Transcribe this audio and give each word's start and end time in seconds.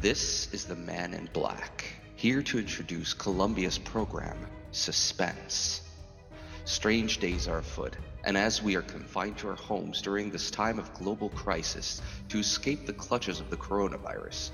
This 0.00 0.54
is 0.54 0.64
the 0.64 0.76
Man 0.76 1.12
in 1.12 1.28
Black, 1.32 1.84
here 2.14 2.40
to 2.44 2.58
introduce 2.60 3.12
Columbia's 3.12 3.78
program, 3.78 4.46
Suspense. 4.70 5.80
Strange 6.64 7.18
days 7.18 7.48
are 7.48 7.58
afoot, 7.58 7.96
and 8.22 8.38
as 8.38 8.62
we 8.62 8.76
are 8.76 8.82
confined 8.82 9.38
to 9.38 9.48
our 9.48 9.56
homes 9.56 10.00
during 10.00 10.30
this 10.30 10.52
time 10.52 10.78
of 10.78 10.94
global 10.94 11.30
crisis 11.30 12.00
to 12.28 12.38
escape 12.38 12.86
the 12.86 12.92
clutches 12.92 13.40
of 13.40 13.50
the 13.50 13.56
coronavirus, 13.56 14.52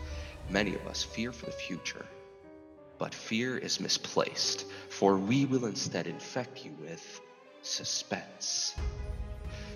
many 0.48 0.74
of 0.74 0.86
us 0.86 1.02
fear 1.02 1.30
for 1.30 1.44
the 1.44 1.52
future. 1.52 2.06
But 2.96 3.12
fear 3.12 3.58
is 3.58 3.80
misplaced, 3.80 4.64
for 4.88 5.18
we 5.18 5.44
will 5.44 5.66
instead 5.66 6.06
infect 6.06 6.64
you 6.64 6.72
with 6.80 7.20
suspense. 7.60 8.76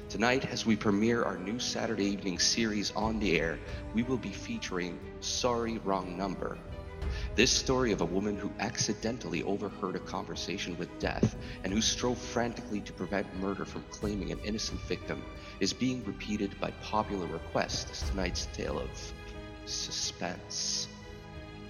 Tonight, 0.08 0.46
as 0.50 0.64
we 0.64 0.74
premiere 0.74 1.22
our 1.22 1.36
new 1.36 1.58
Saturday 1.58 2.06
evening 2.06 2.38
series 2.38 2.92
on 2.96 3.18
the 3.18 3.38
air, 3.38 3.58
we 3.92 4.02
will 4.02 4.16
be 4.16 4.32
featuring 4.32 4.98
Sorry 5.20 5.76
Wrong 5.84 6.16
Number. 6.16 6.56
This 7.34 7.50
story 7.50 7.92
of 7.92 8.00
a 8.00 8.06
woman 8.06 8.34
who 8.34 8.50
accidentally 8.58 9.42
overheard 9.42 9.96
a 9.96 10.00
conversation 10.00 10.78
with 10.78 10.98
death 10.98 11.36
and 11.62 11.74
who 11.74 11.82
strove 11.82 12.16
frantically 12.16 12.80
to 12.80 12.92
prevent 12.94 13.36
murder 13.36 13.66
from 13.66 13.84
claiming 13.90 14.32
an 14.32 14.40
innocent 14.46 14.80
victim 14.80 15.22
is 15.60 15.74
being 15.74 16.02
repeated 16.06 16.58
by 16.58 16.70
popular 16.82 17.26
request 17.26 17.90
as 17.90 18.00
tonight's 18.08 18.46
tale 18.54 18.78
of 18.78 18.88
suspense. 19.66 20.88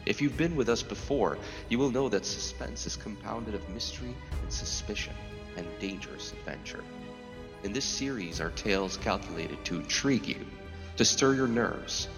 If 0.07 0.23
you've 0.23 0.37
been 0.37 0.55
with 0.55 0.68
us 0.68 0.84
before, 0.84 1.38
you 1.68 1.79
will 1.80 1.90
know 1.90 2.09
that 2.09 2.24
suspense 2.24 2.87
is 2.87 2.95
compounded 2.95 3.57
of 3.57 3.68
mystery 3.71 4.15
and 4.40 4.52
suspicion 4.52 5.15
and 5.57 5.66
dangerous 5.80 6.32
adventure. 6.32 6.84
In 7.64 7.73
this 7.73 7.84
series 7.84 8.40
are 8.40 8.51
tales 8.51 8.96
calculated 8.98 9.64
to 9.64 9.76
intrigue 9.76 10.26
you, 10.26 10.46
to 10.96 11.04
stir 11.04 11.34
your 11.34 11.48
nerves, 11.48 12.09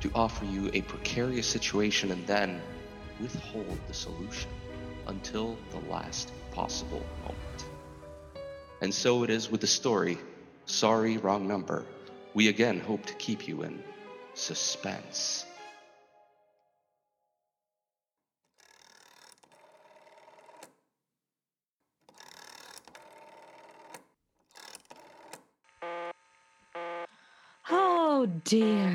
to 0.00 0.10
offer 0.14 0.44
you 0.44 0.70
a 0.72 0.82
precarious 0.82 1.46
situation 1.46 2.12
and 2.12 2.26
then 2.26 2.60
withhold 3.20 3.78
the 3.88 3.94
solution 3.94 4.50
until 5.06 5.56
the 5.70 5.90
last 5.90 6.32
possible 6.50 7.04
moment. 7.22 7.66
And 8.80 8.92
so 8.92 9.22
it 9.22 9.30
is 9.30 9.50
with 9.50 9.60
the 9.60 9.66
story, 9.66 10.18
Sorry, 10.66 11.16
Wrong 11.18 11.46
Number. 11.46 11.84
We 12.34 12.48
again 12.48 12.80
hope 12.80 13.06
to 13.06 13.14
keep 13.14 13.48
you 13.48 13.62
in 13.62 13.82
suspense. 14.34 15.45
Oh 28.26 28.32
dear. 28.42 28.90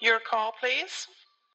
Your 0.00 0.18
call, 0.20 0.54
please. 0.58 1.08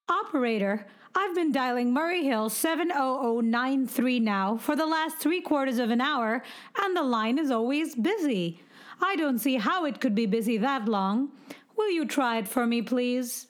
Operator, 0.08 0.86
I've 1.16 1.34
been 1.34 1.52
dialing 1.52 1.94
Murray 1.94 2.26
Hill 2.26 2.50
70093 2.50 4.20
now 4.20 4.58
for 4.58 4.76
the 4.76 4.86
last 4.86 5.18
three 5.18 5.42
quarters 5.42 5.80
of 5.80 5.90
an 5.90 6.00
hour, 6.00 6.44
and 6.78 6.96
the 6.96 7.02
line 7.02 7.40
is 7.40 7.50
always 7.50 7.96
busy. 7.96 8.62
I 9.02 9.16
don't 9.16 9.40
see 9.40 9.56
how 9.56 9.86
it 9.86 10.00
could 10.00 10.14
be 10.14 10.28
busy 10.28 10.58
that 10.58 10.88
long. 10.88 11.32
Will 11.76 11.90
you 11.90 12.06
try 12.06 12.38
it 12.38 12.48
for 12.48 12.68
me, 12.68 12.84
please? 12.84 13.48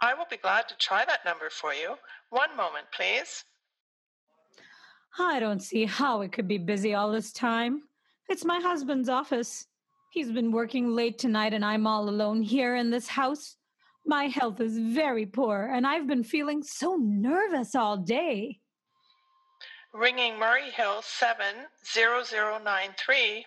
I 0.00 0.14
will 0.14 0.26
be 0.30 0.36
glad 0.36 0.68
to 0.68 0.76
try 0.76 1.04
that 1.04 1.24
number 1.24 1.50
for 1.50 1.74
you. 1.74 1.96
One 2.30 2.56
moment, 2.56 2.86
please. 2.92 3.42
I 5.18 5.40
don't 5.40 5.62
see 5.62 5.84
how 5.84 6.20
it 6.22 6.30
could 6.32 6.46
be 6.46 6.58
busy 6.58 6.94
all 6.94 7.10
this 7.10 7.32
time. 7.32 7.82
It's 8.28 8.44
my 8.44 8.60
husband's 8.60 9.08
office. 9.08 9.66
He's 10.10 10.30
been 10.30 10.52
working 10.52 10.94
late 10.94 11.18
tonight, 11.18 11.54
and 11.54 11.64
I'm 11.64 11.86
all 11.86 12.08
alone 12.08 12.42
here 12.42 12.76
in 12.76 12.90
this 12.90 13.08
house. 13.08 13.56
My 14.06 14.24
health 14.24 14.60
is 14.60 14.78
very 14.78 15.26
poor, 15.26 15.70
and 15.72 15.86
I've 15.86 16.06
been 16.06 16.24
feeling 16.24 16.62
so 16.62 16.96
nervous 16.96 17.74
all 17.74 17.96
day. 17.96 18.58
Ringing 19.92 20.38
Murray 20.38 20.70
Hill 20.70 21.02
70093. 21.02 23.44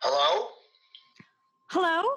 Hello? 0.00 0.48
Hello? 1.70 2.08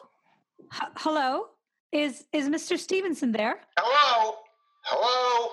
H- 0.74 0.82
hello? 0.97 1.47
Is 1.92 2.26
is 2.34 2.50
Mr. 2.50 2.78
Stevenson 2.78 3.32
there? 3.32 3.59
Hello? 3.78 4.36
Hello? 4.84 5.52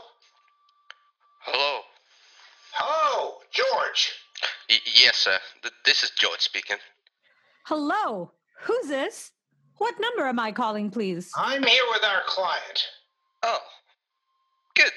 Hello. 1.45 1.81
Hello? 2.73 3.35
George? 3.53 4.13
Y- 4.71 4.77
yes, 5.03 5.17
sir. 5.17 5.39
Th- 5.63 5.75
this 5.85 6.03
is 6.03 6.11
George 6.11 6.41
speaking. 6.41 6.77
Hello? 7.65 8.31
Who's 8.63 8.89
this? 8.89 9.33
What 9.79 9.95
number 10.01 10.27
am 10.27 10.39
I 10.39 10.53
calling, 10.53 10.91
please? 10.91 11.31
I'm 11.37 11.63
here 11.65 11.83
with 11.91 12.05
our 12.05 12.23
client. 12.27 12.85
Oh, 13.43 13.59
good. 14.77 14.93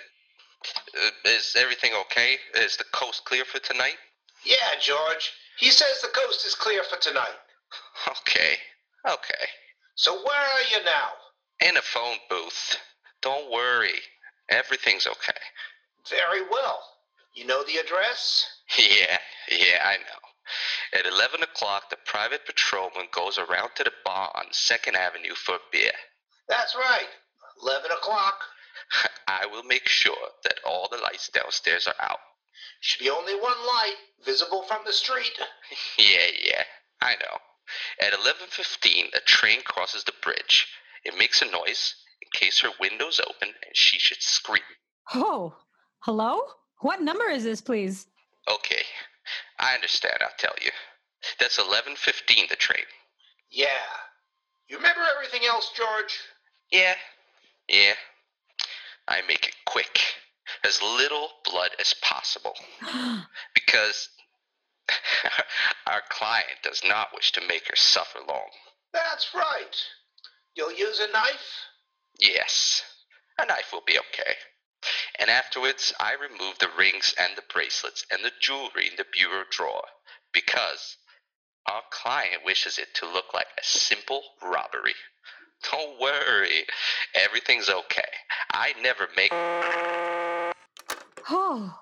Uh, 0.96 1.10
is 1.30 1.56
everything 1.58 1.92
okay? 2.02 2.38
Is 2.56 2.78
the 2.78 2.84
coast 2.92 3.26
clear 3.26 3.46
for 3.46 3.60
tonight? 3.60 3.98
Yeah, 4.46 4.56
George. 4.80 5.32
He 5.60 5.72
says 5.72 6.02
the 6.02 6.10
coast 6.10 6.46
is 6.46 6.54
clear 6.54 6.84
for 6.84 7.00
tonight. 7.00 7.40
Okay. 8.08 8.58
Okay. 9.08 9.46
So 9.96 10.14
where 10.14 10.40
are 10.40 10.78
you 10.78 10.84
now? 10.86 11.68
In 11.68 11.78
a 11.78 11.82
phone 11.82 12.18
booth. 12.30 12.78
Don't 13.22 13.52
worry. 13.52 14.00
Everything's 14.50 15.08
okay. 15.08 15.40
Very 16.10 16.42
well. 16.50 16.80
You 17.34 17.46
know 17.46 17.64
the 17.64 17.78
address? 17.78 18.46
Yeah, 18.80 19.20
yeah, 19.52 19.78
I 19.84 19.98
know. 19.98 21.00
At 21.00 21.06
11 21.06 21.44
o'clock, 21.44 21.90
the 21.92 21.98
private 21.98 22.46
patrolman 22.46 23.08
goes 23.12 23.38
around 23.38 23.72
to 23.76 23.84
the 23.84 23.92
bar 24.04 24.32
on 24.34 24.46
2nd 24.52 24.96
Avenue 24.96 25.36
for 25.36 25.56
a 25.56 25.60
beer. 25.72 25.92
That's 26.48 26.76
right. 26.76 27.08
11 27.62 27.92
o'clock. 27.92 28.44
I 29.28 29.46
will 29.46 29.64
make 29.64 29.88
sure 29.88 30.30
that 30.44 30.60
all 30.66 30.88
the 30.90 30.98
lights 30.98 31.30
downstairs 31.30 31.88
are 31.88 31.96
out. 32.00 32.20
Should 32.80 33.00
be 33.04 33.10
only 33.10 33.36
one 33.36 33.58
light 33.68 33.96
visible 34.24 34.64
from 34.64 34.82
the 34.86 34.94
street. 34.94 35.38
Yeah, 35.98 36.28
yeah, 36.44 36.64
I 37.02 37.16
know. 37.16 37.40
At 38.00 38.14
11:15, 38.14 39.16
a 39.16 39.20
train 39.22 39.62
crosses 39.64 40.04
the 40.04 40.14
bridge. 40.22 40.68
It 41.04 41.18
makes 41.18 41.42
a 41.42 41.46
noise 41.46 41.96
in 42.22 42.30
case 42.32 42.60
her 42.60 42.70
window's 42.80 43.20
open 43.20 43.50
and 43.66 43.76
she 43.76 43.98
should 43.98 44.22
scream. 44.22 44.64
Oh, 45.14 45.56
hello? 46.06 46.40
What 46.82 47.02
number 47.02 47.26
is 47.26 47.44
this, 47.44 47.62
please? 47.62 48.06
Okay, 48.48 48.84
I 49.58 49.74
understand. 49.74 50.14
I'll 50.22 50.38
tell 50.38 50.54
you. 50.62 50.70
That's 51.40 51.58
11:15. 51.58 52.48
The 52.48 52.56
train. 52.56 52.86
Yeah. 53.50 53.68
You 54.68 54.78
remember 54.78 55.02
everything 55.16 55.48
else, 55.48 55.72
George? 55.76 56.20
Yeah, 56.72 56.96
yeah. 57.68 57.94
I 59.08 59.22
make 59.28 59.48
it 59.48 59.56
quick, 59.66 60.00
as 60.64 60.82
little 60.82 61.30
blood 61.44 61.72
as 61.80 61.96
possible, 62.02 62.56
because 63.56 64.10
our 65.88 66.02
client 66.10 66.62
does 66.64 66.84
not 66.86 67.14
wish 67.16 67.32
to 67.32 67.42
make 67.48 67.68
her 67.68 67.76
suffer 67.76 68.20
long. 68.28 68.50
That's 68.94 69.34
right. 69.34 69.76
You'll 70.56 70.74
use 70.74 71.00
a 71.00 71.12
knife? 71.12 71.50
Yes, 72.20 72.84
a 73.40 73.46
knife 73.48 73.72
will 73.74 73.84
be 73.86 73.98
okay. 73.98 74.36
And 75.20 75.30
afterwards, 75.30 75.94
I 76.00 76.14
remove 76.14 76.60
the 76.60 76.70
rings 76.78 77.16
and 77.18 77.36
the 77.36 77.44
bracelets 77.54 78.06
and 78.12 78.24
the 78.24 78.32
jewelry 78.40 78.88
in 78.90 78.96
the 78.98 79.06
bureau 79.12 79.44
drawer 79.50 79.86
because 80.34 80.98
our 81.68 81.82
client 81.90 82.44
wishes 82.46 82.78
it 82.78 82.94
to 82.96 83.06
look 83.06 83.34
like 83.34 83.48
a 83.58 83.64
simple 83.64 84.22
robbery. 84.44 84.94
Don't 85.72 86.00
worry, 86.00 86.66
everything's 87.16 87.70
okay. 87.70 88.10
I 88.52 88.74
never 88.84 89.08
make. 89.16 89.32
Oh, 91.30 91.80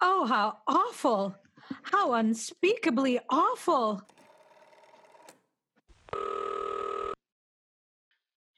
oh, 0.00 0.26
how 0.26 0.58
awful! 0.66 1.36
How 1.82 2.14
unspeakably 2.14 3.20
awful! 3.28 4.02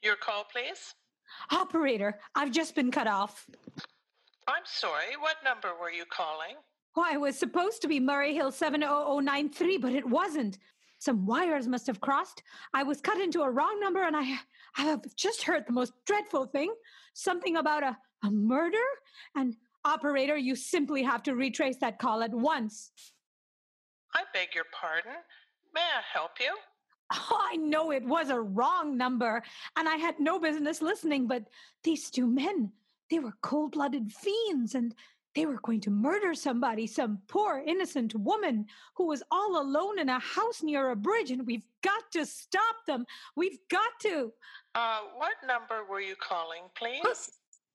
Your 0.01 0.15
call, 0.15 0.45
please. 0.51 0.95
Operator, 1.51 2.19
I've 2.35 2.51
just 2.51 2.75
been 2.75 2.91
cut 2.91 3.07
off. 3.07 3.47
I'm 4.47 4.63
sorry. 4.65 5.15
What 5.19 5.37
number 5.43 5.69
were 5.79 5.91
you 5.91 6.05
calling? 6.05 6.55
Oh, 6.57 7.01
Why, 7.01 7.13
it 7.13 7.21
was 7.21 7.37
supposed 7.37 7.81
to 7.83 7.87
be 7.87 7.99
Murray 7.99 8.33
Hill 8.33 8.51
70093, 8.51 9.77
but 9.77 9.93
it 9.93 10.07
wasn't. 10.07 10.57
Some 10.97 11.25
wires 11.25 11.67
must 11.67 11.87
have 11.87 12.01
crossed. 12.01 12.43
I 12.73 12.83
was 12.83 12.99
cut 12.99 13.19
into 13.19 13.41
a 13.41 13.49
wrong 13.49 13.79
number, 13.79 14.03
and 14.03 14.17
I, 14.17 14.39
I 14.77 14.83
have 14.83 15.03
just 15.15 15.43
heard 15.43 15.65
the 15.65 15.73
most 15.73 15.93
dreadful 16.05 16.45
thing 16.45 16.73
something 17.13 17.57
about 17.57 17.83
a, 17.83 17.97
a 18.23 18.31
murder. 18.31 18.77
And, 19.35 19.55
operator, 19.85 20.35
you 20.35 20.55
simply 20.55 21.03
have 21.03 21.23
to 21.23 21.35
retrace 21.35 21.77
that 21.77 21.99
call 21.99 22.21
at 22.21 22.31
once. 22.31 22.91
I 24.13 24.23
beg 24.33 24.55
your 24.55 24.65
pardon. 24.77 25.13
May 25.73 25.81
I 25.81 26.01
help 26.11 26.31
you? 26.39 26.55
Oh, 27.11 27.37
I 27.51 27.55
know 27.57 27.91
it 27.91 28.03
was 28.05 28.29
a 28.29 28.39
wrong 28.39 28.97
number, 28.97 29.43
and 29.75 29.89
I 29.89 29.95
had 29.95 30.19
no 30.19 30.39
business 30.39 30.81
listening, 30.81 31.27
but 31.27 31.43
these 31.83 32.09
two 32.09 32.27
men, 32.27 32.71
they 33.09 33.19
were 33.19 33.33
cold 33.41 33.71
blooded 33.73 34.11
fiends, 34.13 34.75
and 34.75 34.93
They 35.35 35.45
were 35.45 35.59
going 35.61 35.81
to 35.81 35.91
murder 35.91 36.33
somebody, 36.33 36.87
some 36.87 37.19
poor 37.27 37.63
innocent 37.65 38.15
woman 38.15 38.65
who 38.95 39.05
was 39.07 39.21
all 39.29 39.61
alone 39.61 39.99
in 39.99 40.09
a 40.09 40.19
house 40.19 40.63
near 40.63 40.89
a 40.89 40.95
bridge, 40.95 41.29
and 41.31 41.45
we've 41.45 41.67
got 41.83 42.11
to 42.13 42.25
stop 42.25 42.75
them. 42.87 43.05
We've 43.35 43.59
got 43.69 43.91
to. 44.01 44.33
Uh, 44.73 45.01
what 45.17 45.35
number 45.45 45.85
were 45.89 46.01
you 46.01 46.15
calling, 46.15 46.63
please? 46.75 47.01
But 47.03 47.17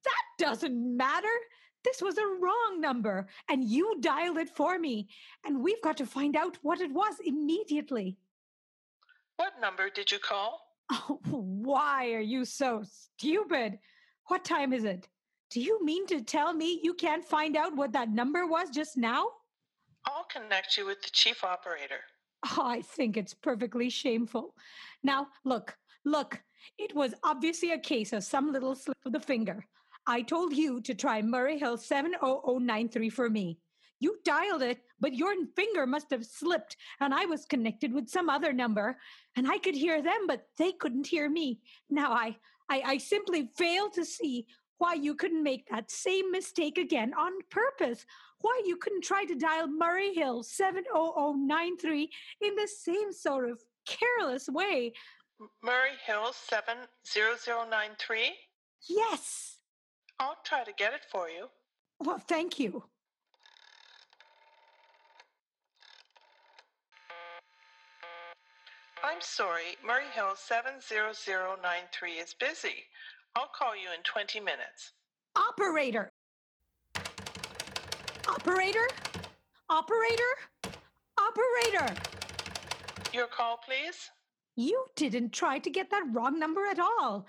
that 0.05 0.25
doesn't 0.39 0.97
matter. 0.97 1.37
This 1.85 2.03
was 2.03 2.19
a 2.19 2.27
wrong 2.27 2.81
number, 2.81 3.29
and 3.49 3.63
you 3.63 4.01
dialed 4.01 4.39
it 4.39 4.51
for 4.57 4.79
me. 4.79 5.09
And 5.45 5.63
we've 5.63 5.83
got 5.83 5.97
to 5.99 6.07
find 6.07 6.35
out 6.35 6.59
what 6.63 6.81
it 6.81 6.93
was 6.93 7.15
immediately. 7.25 8.17
What 9.37 9.55
number 9.61 9.91
did 9.91 10.11
you 10.13 10.19
call? 10.19 10.61
Oh, 10.93 11.19
why 11.31 12.13
are 12.13 12.21
you 12.21 12.45
so 12.45 12.83
stupid? 12.85 13.79
What 14.29 14.45
time 14.45 14.73
is 14.73 14.85
it? 14.85 15.09
Do 15.51 15.61
you 15.61 15.85
mean 15.85 16.07
to 16.09 16.23
tell 16.23 16.53
me 16.53 16.81
you 16.83 16.95
can't 16.95 17.25
find 17.25 17.57
out 17.57 17.77
what 17.77 17.93
that 17.93 18.11
number 18.11 18.47
was 18.47 18.71
just 18.71 18.97
now? 18.97 19.27
I'll 20.07 20.25
connect 20.25 20.77
you 20.77 20.87
with 20.87 21.03
the 21.03 21.11
chief 21.11 21.45
operator. 21.45 22.01
Oh, 22.57 22.63
I 22.65 22.83
think 22.83 23.17
it's 23.17 23.35
perfectly 23.35 23.91
shameful. 23.91 24.55
Now, 25.03 25.29
look, 25.45 25.77
look, 26.05 26.41
it 26.79 26.95
was 26.95 27.15
obviously 27.23 27.73
a 27.73 27.79
case 27.79 28.13
of 28.13 28.25
some 28.25 28.53
little 28.53 28.75
slip 28.75 28.99
of 29.05 29.13
the 29.13 29.21
finger. 29.21 29.67
I 30.07 30.23
told 30.23 30.55
you 30.55 30.81
to 30.83 30.95
try 30.95 31.23
Murray 31.23 31.59
Hill 31.59 31.79
70093 31.79 33.09
for 33.11 33.31
me. 33.31 33.59
You 34.05 34.19
dialed 34.23 34.61
it, 34.61 34.83
but 35.01 35.15
your 35.15 35.35
finger 35.57 35.87
must 35.87 36.11
have 36.11 36.27
slipped, 36.27 36.77
and 37.01 37.15
I 37.15 37.25
was 37.25 37.47
connected 37.47 37.91
with 37.91 38.11
some 38.11 38.29
other 38.29 38.53
number, 38.53 38.99
and 39.35 39.51
I 39.51 39.57
could 39.57 39.75
hear 39.75 40.03
them, 40.03 40.27
but 40.27 40.47
they 40.59 40.73
couldn't 40.73 41.07
hear 41.07 41.31
me. 41.31 41.63
Now 41.89 42.13
I, 42.13 42.37
I, 42.69 42.83
I 42.85 42.99
simply 42.99 43.49
fail 43.57 43.89
to 43.89 44.05
see 44.05 44.45
why 44.77 44.93
you 44.93 45.15
couldn't 45.15 45.43
make 45.43 45.67
that 45.71 45.91
same 45.91 46.31
mistake 46.31 46.77
again 46.77 47.15
on 47.15 47.33
purpose. 47.49 48.05
Why 48.43 48.61
you 48.67 48.77
couldn't 48.77 49.05
try 49.05 49.25
to 49.25 49.35
dial 49.37 49.69
Murray 49.69 50.13
Hill 50.13 50.43
70093 50.43 52.11
in 52.43 52.57
the 52.57 52.69
same 52.69 53.11
sort 53.11 53.49
of 53.49 53.63
careless 53.87 54.51
way. 54.51 54.93
Murray 55.63 55.97
Hill 56.07 56.31
70093? 56.35 58.19
Yes. 58.87 59.61
I'll 60.21 60.37
try 60.45 60.63
to 60.63 60.75
get 60.77 60.93
it 60.93 61.07
for 61.11 61.31
you. 61.31 61.49
Well, 62.01 62.19
thank 62.19 62.59
you. 62.59 62.85
I'm 69.05 69.21
sorry, 69.21 69.77
Murray 69.87 70.09
Hill 70.15 70.33
70093 70.35 72.11
is 72.13 72.35
busy. 72.41 72.85
I'll 73.37 73.51
call 73.55 73.77
you 73.77 73.89
in 73.95 74.03
20 74.03 74.41
minutes. 74.41 74.93
Operator. 75.37 76.11
Operator? 78.27 78.89
Operator? 79.69 80.33
Operator! 81.19 81.95
Your 83.13 83.27
call, 83.27 83.59
please? 83.59 84.11
You 84.57 84.87
didn't 84.97 85.35
try 85.35 85.59
to 85.59 85.69
get 85.69 85.91
that 85.91 86.07
wrong 86.13 86.39
number 86.39 86.65
at 86.65 86.79
all. 86.79 87.27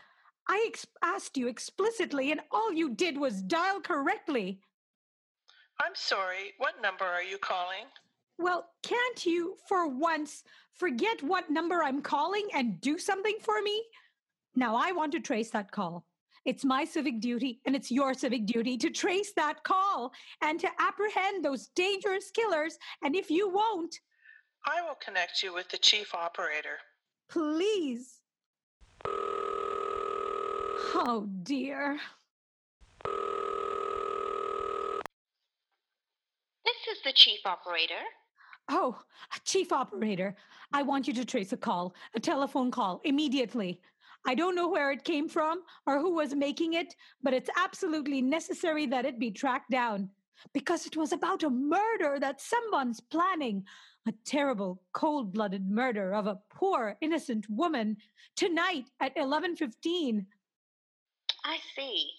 I 0.47 0.63
ex- 0.69 0.87
asked 1.03 1.35
you 1.35 1.49
explicitly, 1.49 2.31
and 2.31 2.39
all 2.51 2.71
you 2.71 2.91
did 2.95 3.17
was 3.17 3.41
dial 3.41 3.81
correctly. 3.81 4.61
I'm 5.81 5.93
sorry, 5.93 6.53
what 6.57 6.81
number 6.81 7.03
are 7.03 7.23
you 7.23 7.37
calling? 7.37 7.83
Well, 8.37 8.69
can't 8.83 9.25
you, 9.25 9.57
for 9.67 9.87
once, 9.87 10.43
forget 10.75 11.23
what 11.23 11.49
number 11.49 11.83
I'm 11.83 12.01
calling 12.01 12.47
and 12.53 12.79
do 12.81 12.97
something 12.97 13.37
for 13.41 13.61
me? 13.61 13.83
Now, 14.55 14.75
I 14.75 14.91
want 14.91 15.11
to 15.13 15.19
trace 15.19 15.49
that 15.51 15.71
call. 15.71 16.05
It's 16.45 16.63
my 16.63 16.85
civic 16.85 17.19
duty 17.21 17.59
and 17.65 17.75
it's 17.75 17.89
your 17.91 18.13
civic 18.13 18.45
duty 18.45 18.77
to 18.77 18.89
trace 18.91 19.33
that 19.35 19.63
call 19.63 20.11
and 20.41 20.59
to 20.59 20.69
apprehend 20.79 21.43
those 21.43 21.69
dangerous 21.75 22.29
killers. 22.31 22.77
And 23.03 23.15
if 23.15 23.31
you 23.31 23.49
won't, 23.49 23.99
I 24.65 24.81
will 24.81 24.95
connect 25.03 25.41
you 25.43 25.53
with 25.53 25.69
the 25.69 25.77
chief 25.77 26.13
operator. 26.13 26.77
please. 27.29 28.19
Oh, 30.97 31.27
dear. 31.43 31.99
This 36.63 36.97
is 36.97 37.01
the 37.03 37.13
chief 37.13 37.39
operator. 37.45 37.93
Oh, 38.69 38.99
chief 39.43 39.71
operator, 39.71 40.35
I 40.73 40.81
want 40.81 41.07
you 41.07 41.13
to 41.13 41.25
trace 41.25 41.53
a 41.53 41.57
call, 41.57 41.93
a 42.15 42.19
telephone 42.19 42.71
call, 42.71 43.01
immediately. 43.03 43.81
I 44.25 44.33
don't 44.33 44.55
know 44.55 44.67
where 44.67 44.91
it 44.91 45.03
came 45.03 45.29
from 45.29 45.61
or 45.85 45.99
who 45.99 46.15
was 46.15 46.33
making 46.33 46.73
it, 46.73 46.95
but 47.21 47.33
it's 47.33 47.49
absolutely 47.57 48.21
necessary 48.21 48.87
that 48.87 49.05
it 49.05 49.19
be 49.19 49.29
tracked 49.29 49.69
down 49.69 50.09
because 50.53 50.85
it 50.85 50.97
was 50.97 51.11
about 51.11 51.43
a 51.43 51.49
murder 51.49 52.17
that 52.19 52.41
someone's 52.41 52.99
planning. 52.99 53.63
A 54.07 54.13
terrible, 54.23 54.83
cold-blooded 54.93 55.67
murder 55.67 56.13
of 56.13 56.27
a 56.27 56.39
poor, 56.51 56.95
innocent 57.01 57.47
woman 57.49 57.97
tonight 58.35 58.85
at 58.99 59.15
11:15. 59.15 60.27
I 61.43 61.57
see. 61.75 62.11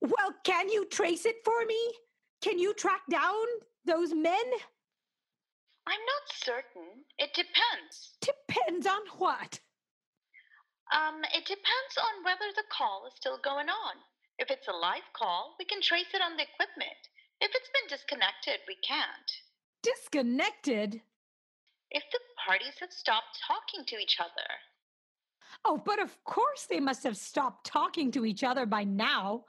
Well, 0.00 0.34
can 0.44 0.68
you 0.68 0.84
trace 0.86 1.24
it 1.24 1.36
for 1.44 1.64
me? 1.64 1.94
Can 2.42 2.58
you 2.58 2.74
track 2.74 3.02
down 3.10 3.46
those 3.86 4.12
men? 4.12 4.44
I'm 5.86 6.02
not 6.02 6.24
certain. 6.42 7.06
It 7.18 7.30
depends. 7.34 8.18
Depends 8.20 8.86
on 8.86 9.00
what. 9.18 9.60
Um, 10.94 11.22
it 11.34 11.46
depends 11.46 11.94
on 11.98 12.24
whether 12.24 12.50
the 12.54 12.66
call 12.70 13.06
is 13.06 13.14
still 13.16 13.38
going 13.42 13.68
on. 13.68 13.94
If 14.38 14.50
it's 14.50 14.68
a 14.68 14.72
live 14.72 15.06
call, 15.14 15.56
we 15.58 15.64
can 15.64 15.80
trace 15.80 16.12
it 16.12 16.22
on 16.22 16.36
the 16.36 16.44
equipment. 16.44 17.00
If 17.40 17.50
it's 17.54 17.70
been 17.70 17.88
disconnected, 17.88 18.60
we 18.68 18.76
can't. 18.86 19.30
Disconnected. 19.82 21.00
If 21.90 22.02
the 22.12 22.20
parties 22.46 22.74
have 22.80 22.92
stopped 22.92 23.38
talking 23.46 23.84
to 23.86 23.96
each 23.96 24.18
other. 24.20 24.48
Oh, 25.64 25.80
but 25.84 26.00
of 26.00 26.22
course 26.24 26.66
they 26.68 26.80
must 26.80 27.04
have 27.04 27.16
stopped 27.16 27.66
talking 27.66 28.10
to 28.12 28.24
each 28.24 28.44
other 28.44 28.66
by 28.66 28.84
now. 28.84 29.44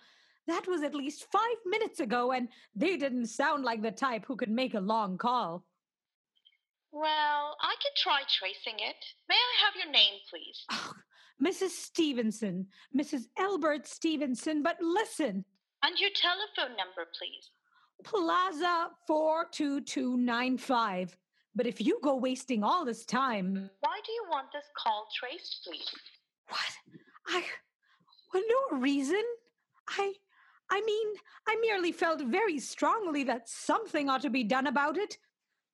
That 0.48 0.68
was 0.68 0.82
at 0.82 0.96
least 0.96 1.28
five 1.32 1.58
minutes 1.66 2.00
ago, 2.00 2.32
and 2.32 2.48
they 2.76 2.96
didn't 2.96 3.26
sound 3.28 3.66
like 3.66 3.82
the 3.82 3.92
type 3.92 4.26
who 4.26 4.38
could 4.38 4.50
make 4.50 4.74
a 4.76 4.80
long 4.80 5.18
call. 5.18 5.66
Well, 7.00 7.56
I 7.62 7.76
could 7.82 7.96
try 7.96 8.22
tracing 8.28 8.80
it. 8.80 8.96
May 9.30 9.36
I 9.36 9.66
have 9.66 9.76
your 9.76 9.92
name, 9.92 10.14
please? 10.30 10.66
Oh, 10.72 10.94
Mrs. 11.44 11.70
Stevenson, 11.70 12.66
Mrs. 12.98 13.28
Elbert 13.38 13.86
Stevenson, 13.86 14.64
but 14.64 14.78
listen 14.82 15.46
And 15.84 16.00
your 16.00 16.10
telephone 16.16 16.76
number, 16.76 17.06
please. 17.18 17.52
Plaza 18.04 18.90
42295. 19.08 21.16
But 21.56 21.68
if 21.68 21.80
you 21.82 22.00
go 22.04 22.16
wasting 22.16 22.64
all 22.64 22.84
this 22.86 23.06
time, 23.06 23.70
Why 23.82 24.00
do 24.06 24.12
you 24.12 24.26
want 24.32 24.48
this 24.52 24.66
call 24.76 25.08
traced, 25.20 25.62
please? 25.68 25.90
what? 26.50 26.60
I. 27.28 27.44
Well, 28.34 28.44
no 28.72 28.78
reason. 28.80 29.22
I. 29.88 30.14
I 30.70 30.82
mean, 30.82 31.08
I 31.48 31.56
merely 31.62 31.92
felt 31.92 32.22
very 32.22 32.60
strongly 32.60 33.24
that 33.26 33.48
something 33.48 34.10
ought 34.10 34.22
to 34.24 34.30
be 34.30 34.44
done 34.44 34.68
about 34.68 34.98
it. 34.98 35.18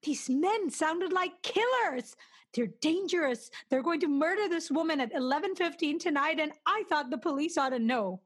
These 0.04 0.30
men 0.30 0.70
sounded 0.70 1.14
like 1.14 1.42
killers. 1.42 2.16
They're 2.54 2.74
dangerous. 2.82 3.50
They're 3.70 3.82
going 3.82 4.02
to 4.02 4.08
murder 4.08 4.48
this 4.48 4.70
woman 4.70 5.00
at 5.00 5.14
11:15 5.14 6.00
tonight 6.00 6.40
and 6.40 6.52
I 6.66 6.84
thought 6.90 7.10
the 7.10 7.18
police 7.18 7.58
ought 7.58 7.70
to 7.70 7.80
know. 7.80 8.22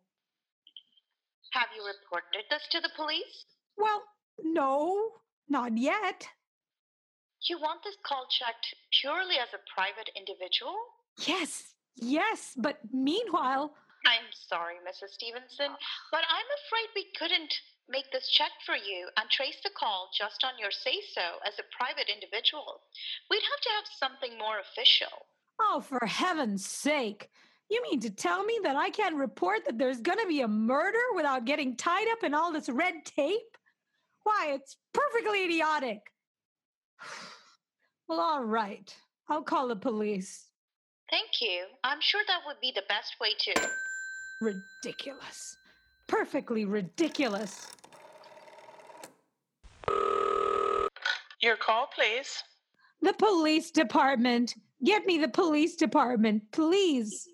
Have 1.52 1.70
you 1.76 1.84
reported 1.86 2.44
this 2.50 2.68
to 2.72 2.82
the 2.82 2.90
police? 2.96 3.46
Well, 3.78 4.04
no, 4.44 5.22
not 5.48 5.78
yet. 5.78 6.28
You 7.48 7.60
want 7.60 7.84
this 7.84 7.96
call 8.06 8.28
checked 8.30 8.76
purely 9.00 9.38
as 9.38 9.54
a 9.54 9.64
private 9.74 10.10
individual? 10.18 10.76
Yes, 11.26 11.76
yes, 11.96 12.54
but 12.58 12.80
meanwhile, 12.92 13.74
I'm 14.06 14.30
sorry, 14.32 14.76
Mrs. 14.88 15.14
Stevenson, 15.14 15.72
but 16.12 16.24
I'm 16.28 16.50
afraid 16.66 16.88
we 16.96 17.06
couldn't 17.18 17.54
make 17.90 18.12
this 18.12 18.28
check 18.30 18.52
for 18.66 18.76
you 18.76 19.08
and 19.18 19.30
trace 19.30 19.58
the 19.64 19.70
call 19.78 20.10
just 20.18 20.44
on 20.44 20.52
your 20.60 20.72
say 20.72 21.00
so 21.14 21.22
as 21.48 21.54
a 21.60 21.76
private 21.76 22.10
individual. 22.14 22.82
We'd 23.30 23.42
have 23.44 23.62
to 23.62 23.70
have 23.76 23.86
something 24.00 24.38
more 24.38 24.60
official. 24.60 25.26
oh, 25.60 25.82
for 25.82 26.06
heaven's 26.06 26.66
sake. 26.66 27.30
You 27.70 27.82
mean 27.84 28.00
to 28.02 28.10
tell 28.10 28.44
me 28.44 28.60
that 28.64 28.76
I 28.78 28.90
can't 28.90 29.16
report 29.16 29.66
that 29.66 29.78
there's 29.78 30.00
going 30.02 30.20
to 30.20 30.28
be 30.28 30.42
a 30.42 30.48
murder 30.48 31.00
without 31.16 31.46
getting 31.46 31.76
tied 31.76 32.08
up 32.12 32.24
in 32.24 32.34
all 32.34 32.52
this 32.54 32.70
red 32.70 33.04
tape? 33.04 33.58
Why, 34.24 34.52
it's 34.54 34.78
perfectly 34.94 35.44
idiotic. 35.46 36.00
Well, 38.10 38.22
all 38.22 38.46
right. 38.46 38.96
I'll 39.28 39.42
call 39.42 39.68
the 39.68 39.76
police. 39.76 40.46
Thank 41.12 41.42
you. 41.42 41.66
I'm 41.84 42.00
sure 42.00 42.22
that 42.26 42.40
would 42.46 42.56
be 42.62 42.72
the 42.74 42.84
best 42.88 43.16
way 43.20 43.32
to. 43.38 43.70
Ridiculous. 44.40 45.58
Perfectly 46.08 46.64
ridiculous. 46.64 47.68
Your 51.42 51.56
call, 51.56 51.88
please. 51.94 52.44
The 53.02 53.14
police 53.14 53.72
department. 53.72 54.56
Get 54.84 55.06
me 55.06 55.18
the 55.18 55.28
police 55.28 55.76
department, 55.76 56.52
please. 56.52 57.28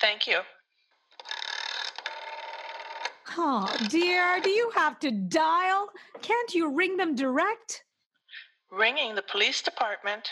Thank 0.00 0.26
you. 0.26 0.40
Oh, 3.36 3.74
dear, 3.88 4.40
do 4.42 4.50
you 4.50 4.70
have 4.74 4.98
to 5.00 5.10
dial? 5.10 5.88
Can't 6.20 6.54
you 6.54 6.74
ring 6.74 6.96
them 6.96 7.14
direct? 7.14 7.84
Ringing 8.70 9.14
the 9.14 9.22
police 9.22 9.62
department. 9.62 10.28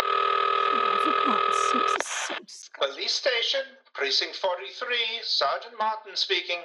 Oh, 0.00 0.98
for 1.04 1.30
God's 1.30 1.56
sake, 1.72 1.82
this 2.28 2.46
is 2.46 2.56
so. 2.56 2.86
Police 2.86 3.12
station, 3.12 3.60
precinct 3.94 4.36
43, 4.36 4.96
Sergeant 5.22 5.74
Martin 5.78 6.16
speaking. 6.16 6.58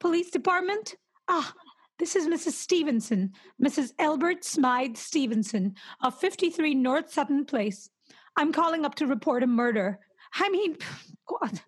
Police 0.00 0.30
department? 0.30 0.96
Ah, 1.28 1.54
this 1.98 2.16
is 2.16 2.26
Mrs. 2.26 2.52
Stevenson, 2.52 3.32
Mrs. 3.62 3.92
Elbert 3.98 4.44
Smythe 4.44 4.96
Stevenson 4.96 5.74
of 6.02 6.18
53 6.18 6.74
North 6.74 7.12
Sutton 7.12 7.44
Place. 7.44 7.88
I'm 8.36 8.52
calling 8.52 8.84
up 8.84 8.96
to 8.96 9.06
report 9.06 9.42
a 9.42 9.46
murder. 9.46 10.00
I 10.34 10.48
mean, 10.48 10.76
God, 11.28 11.60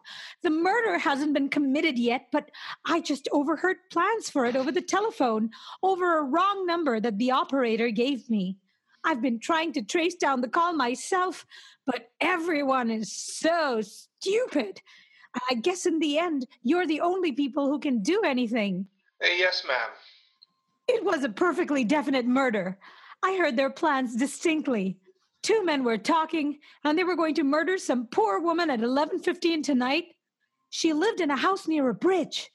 the 0.43 0.51
murder 0.51 0.99
hasn't 0.99 1.33
been 1.33 1.49
committed 1.49 1.99
yet, 1.99 2.27
but 2.33 2.51
I 2.85 3.01
just 3.01 3.29
overheard 3.33 3.77
plans 3.93 4.29
for 4.29 4.45
it 4.45 4.57
over 4.57 4.73
the 4.73 4.83
telephone, 4.83 5.51
over 5.83 6.19
a 6.19 6.25
wrong 6.25 6.67
number 6.67 6.99
that 7.01 7.19
the 7.19 7.31
operator 7.31 7.91
gave 7.91 8.29
me. 8.29 8.59
I've 9.05 9.23
been 9.23 9.39
trying 9.39 9.73
to 9.75 9.83
trace 9.83 10.17
down 10.17 10.41
the 10.41 10.49
call 10.49 10.73
myself, 10.73 11.47
but 11.87 12.09
everyone 12.21 12.91
is 12.91 13.13
so 13.13 13.81
stupid. 13.81 14.83
I 15.49 15.55
guess 15.55 15.87
in 15.87 16.01
the 16.01 16.19
end, 16.19 16.47
you're 16.63 16.87
the 16.87 17.01
only 17.01 17.31
people 17.31 17.69
who 17.69 17.79
can 17.79 18.03
do 18.03 18.23
anything. 18.25 18.87
Uh, 19.23 19.29
yes, 19.29 19.65
ma'am. 19.67 19.89
It 20.89 21.05
was 21.05 21.25
a 21.25 21.29
perfectly 21.29 21.85
definite 21.85 22.27
murder. 22.27 22.79
I 23.23 23.37
heard 23.37 23.57
their 23.57 23.71
plans 23.71 24.15
distinctly. 24.17 24.99
Two 25.43 25.65
men 25.65 25.85
were 25.85 25.99
talking, 25.99 26.59
and 26.85 26.99
they 26.99 27.05
were 27.05 27.17
going 27.17 27.35
to 27.35 27.45
murder 27.45 27.79
some 27.79 28.07
poor 28.07 28.41
woman 28.41 28.71
at 28.71 28.81
11:15 28.81 29.63
tonight. 29.63 30.07
She 30.71 30.93
lived 30.93 31.21
in 31.21 31.31
a 31.31 31.37
house 31.37 31.69
near 31.69 31.89
a 31.89 31.95
bridge. 31.95 32.51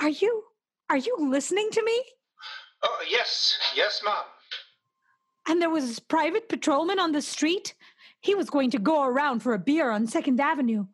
Are 0.00 0.08
you 0.08 0.44
are 0.92 0.98
you 0.98 1.16
listening 1.18 1.70
to 1.70 1.82
me? 1.82 2.04
Oh, 2.82 3.04
yes, 3.08 3.58
yes, 3.74 4.02
ma'am. 4.04 4.24
And 5.48 5.62
there 5.62 5.70
was 5.70 5.86
this 5.86 5.98
private 5.98 6.48
patrolman 6.48 6.98
on 6.98 7.12
the 7.12 7.22
street. 7.22 7.74
He 8.20 8.34
was 8.34 8.50
going 8.50 8.70
to 8.72 8.78
go 8.78 9.02
around 9.02 9.40
for 9.40 9.54
a 9.54 9.58
beer 9.58 9.90
on 9.90 10.06
2nd 10.06 10.38
Avenue. 10.38 10.86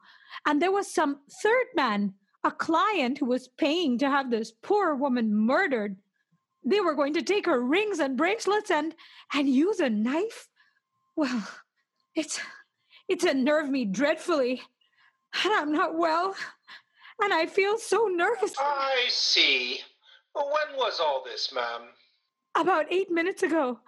And 0.47 0.63
there 0.63 0.71
was 0.71 0.95
some 0.95 1.21
third 1.43 1.67
man, 1.75 2.15
a 2.45 2.51
client 2.51 3.19
who 3.19 3.27
was 3.27 3.49
paying 3.49 3.99
to 3.99 4.09
have 4.09 4.31
this 4.31 4.53
poor 4.63 4.95
woman 4.95 5.35
murdered. 5.35 5.97
They 6.69 6.81
were 6.81 6.95
going 6.95 7.15
to 7.15 7.23
take 7.23 7.47
her 7.47 7.61
rings 7.61 7.99
and 7.99 8.17
bracelets 8.17 8.71
and 8.71 8.95
and 9.33 9.49
use 9.49 9.81
a 9.81 9.89
knife. 9.89 10.49
Well, 11.17 11.49
it's 12.15 12.39
it's 13.09 13.25
unnerved 13.25 13.71
me 13.71 13.87
dreadfully. 13.87 14.63
And 15.45 15.53
I'm 15.53 15.73
not 15.73 15.97
well. 15.97 16.35
And 17.23 17.33
I 17.35 17.47
feel 17.47 17.79
so 17.79 18.07
nervous. 18.07 18.55
I 18.59 19.07
see. 19.09 19.81
When 20.35 20.77
was 20.77 21.01
all 21.01 21.23
this, 21.25 21.53
ma'am? 21.53 21.83
About 22.55 22.93
eight 22.93 23.11
minutes 23.11 23.43
ago. 23.43 23.81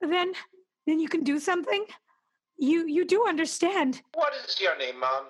Then 0.00 0.32
then 0.86 1.00
you 1.00 1.08
can 1.08 1.24
do 1.24 1.38
something? 1.40 1.84
You 2.58 2.86
you 2.86 3.04
do 3.04 3.26
understand. 3.26 4.02
What 4.14 4.32
is 4.44 4.60
your 4.60 4.78
name, 4.78 5.00
ma'am? 5.00 5.24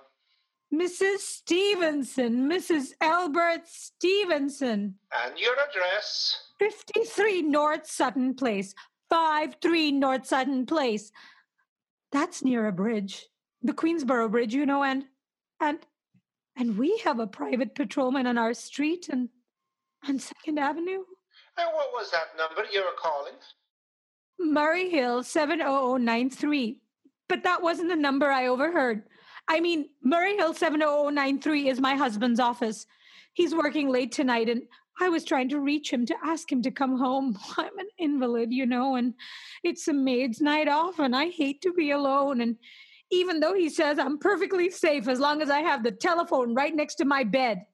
Mrs. 0.73 1.21
Stevenson, 1.21 2.47
Mrs. 2.47 2.93
Albert 3.01 3.63
Stevenson. 3.67 4.97
And 5.25 5.39
your 5.39 5.55
address? 5.55 6.48
53 6.59 7.43
North 7.43 7.87
Sutton 7.87 8.35
Place. 8.35 8.75
53 9.11 9.93
North 9.93 10.27
Sutton 10.27 10.67
Place. 10.67 11.13
That's 12.13 12.43
near 12.43 12.67
a 12.67 12.73
bridge. 12.73 13.27
The 13.63 13.73
Queensboro 13.73 14.31
Bridge, 14.31 14.55
you 14.55 14.67
know, 14.67 14.83
and 14.83 15.05
and 15.61 15.79
and 16.57 16.79
we 16.79 16.99
have 16.99 17.19
a 17.21 17.27
private 17.27 17.75
patrolman 17.75 18.27
on 18.27 18.39
our 18.39 18.55
street 18.55 19.09
and 19.09 19.29
on 20.07 20.19
Second 20.19 20.59
Avenue. 20.59 21.03
And 21.57 21.69
what 21.75 21.93
was 21.93 22.11
that 22.11 22.37
number 22.37 22.63
you 22.73 22.83
were 22.83 22.97
calling? 22.97 23.35
Murray 24.39 24.89
Hill 24.89 25.23
70093. 25.23 26.79
But 27.29 27.43
that 27.43 27.63
wasn't 27.63 27.89
the 27.91 27.97
number 27.97 28.31
I 28.31 28.47
overheard. 28.47 29.03
I 29.49 29.61
mean, 29.61 29.89
Murray 30.03 30.37
Hill 30.37 30.55
70093 30.55 31.69
is 31.69 31.81
my 31.81 31.95
husband's 31.95 32.41
office. 32.41 32.87
He's 33.35 33.55
working 33.55 33.89
late 33.89 34.13
tonight, 34.13 34.49
and 34.49 34.63
I 35.01 35.09
was 35.09 35.25
trying 35.25 35.49
to 35.51 35.61
reach 35.61 35.93
him 35.93 36.07
to 36.07 36.17
ask 36.25 36.51
him 36.51 36.63
to 36.63 36.71
come 36.71 36.99
home. 36.99 37.39
I'm 37.57 37.79
an 37.79 37.89
invalid, 37.99 38.53
you 38.53 38.67
know, 38.67 38.97
and 38.97 39.15
it's 39.63 39.89
a 39.89 39.93
maid's 39.93 40.41
night 40.41 40.69
off, 40.69 40.99
and 40.99 41.15
I 41.15 41.29
hate 41.29 41.63
to 41.63 41.73
be 41.73 41.91
alone. 41.91 42.41
And 42.41 42.57
even 43.11 43.41
though 43.41 43.55
he 43.55 43.69
says 43.69 43.99
I'm 43.99 44.19
perfectly 44.19 44.71
safe 44.71 45.09
as 45.09 45.21
long 45.21 45.43
as 45.43 45.51
I 45.51 45.61
have 45.61 45.83
the 45.83 45.93
telephone 45.93 46.55
right 46.55 46.75
next 46.75 46.97
to 46.97 47.05
my 47.05 47.25
bed. 47.25 47.65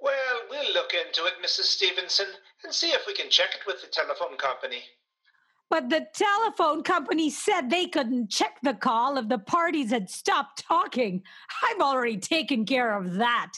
Well, 0.00 0.40
we'll 0.48 0.72
look 0.72 0.94
into 0.94 1.24
it, 1.26 1.34
Mrs. 1.44 1.64
Stevenson, 1.64 2.26
and 2.64 2.72
see 2.72 2.88
if 2.88 3.06
we 3.06 3.14
can 3.14 3.28
check 3.28 3.50
it 3.54 3.66
with 3.66 3.82
the 3.82 3.88
telephone 3.88 4.36
company. 4.38 4.82
But 5.68 5.88
the 5.88 6.06
telephone 6.14 6.82
company 6.82 7.30
said 7.30 7.70
they 7.70 7.86
couldn't 7.86 8.30
check 8.30 8.58
the 8.62 8.74
call 8.74 9.18
if 9.18 9.28
the 9.28 9.38
parties 9.38 9.90
had 9.90 10.10
stopped 10.10 10.64
talking. 10.66 11.22
I've 11.62 11.80
already 11.80 12.16
taken 12.16 12.64
care 12.64 12.96
of 12.96 13.14
that. 13.14 13.52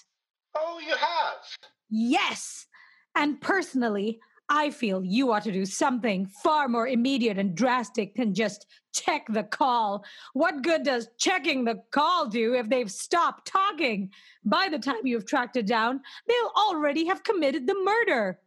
Oh, 0.55 0.79
you 0.79 0.95
have? 0.95 1.71
Yes. 1.89 2.67
And 3.15 3.41
personally, 3.41 4.21
I 4.49 4.71
feel 4.71 5.03
you 5.03 5.33
ought 5.33 5.45
to 5.45 5.53
do 5.53 5.65
something 5.65 6.27
far 6.27 6.69
more 6.69 6.87
immediate 6.89 7.39
and 7.39 7.55
drastic 7.55 8.15
than 8.17 8.35
just 8.35 8.67
check 8.93 9.27
the 9.29 9.45
call. 9.45 10.05
What 10.35 10.63
good 10.63 10.83
does 10.83 11.09
checking 11.19 11.65
the 11.65 11.83
call 11.91 12.27
do 12.27 12.55
if 12.55 12.69
they've 12.69 12.91
stopped 12.91 13.47
talking? 13.47 14.11
By 14.45 14.69
the 14.71 14.79
time 14.79 15.07
you've 15.07 15.27
tracked 15.27 15.57
it 15.57 15.67
down, 15.67 16.01
they'll 16.29 16.53
already 16.69 17.07
have 17.07 17.23
committed 17.23 17.67
the 17.67 17.77
murder. 17.83 18.41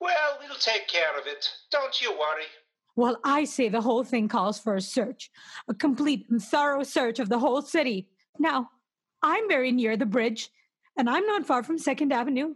Well, 0.00 0.38
we'll 0.40 0.56
take 0.56 0.88
care 0.88 1.18
of 1.18 1.26
it. 1.26 1.50
Don't 1.70 2.00
you 2.00 2.12
worry. 2.12 2.46
Well, 2.96 3.18
I 3.22 3.44
say 3.44 3.68
the 3.68 3.82
whole 3.82 4.04
thing 4.04 4.28
calls 4.28 4.58
for 4.58 4.76
a 4.76 4.80
search, 4.80 5.30
a 5.68 5.74
complete 5.74 6.26
and 6.30 6.42
thorough 6.42 6.82
search 6.84 7.18
of 7.18 7.28
the 7.28 7.38
whole 7.38 7.62
city. 7.62 8.08
Now, 8.38 8.70
I'm 9.22 9.48
very 9.48 9.72
near 9.72 9.96
the 9.96 10.06
bridge, 10.06 10.48
and 10.96 11.08
I'm 11.08 11.26
not 11.26 11.46
far 11.46 11.62
from 11.62 11.78
Second 11.78 12.12
Avenue. 12.12 12.54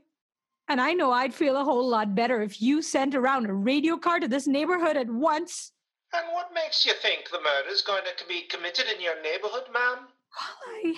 And 0.69 0.81
I 0.81 0.95
know 0.95 1.13
I'd 1.13 1.35
feel 1.35 1.57
a 1.57 1.65
whole 1.65 1.89
lot 1.89 2.15
better 2.15 2.41
if 2.41 2.63
you 2.63 2.81
sent 2.81 3.15
around 3.15 3.47
a 3.47 3.53
radio 3.53 3.97
car 3.97 4.19
to 4.19 4.29
this 4.29 4.47
neighborhood 4.47 4.97
at 4.97 5.11
once. 5.11 5.73
And 6.15 6.27
what 6.33 6.55
makes 6.55 6.87
you 6.87 6.93
think 6.95 7.31
the 7.31 7.41
murder's 7.41 7.83
going 7.83 8.05
to 8.17 8.27
be 8.27 8.43
committed 8.43 8.87
in 8.95 9.01
your 9.01 9.21
neighborhood, 9.23 9.65
ma'am? 9.73 9.99
Well, 10.07 10.57
I, 10.85 10.95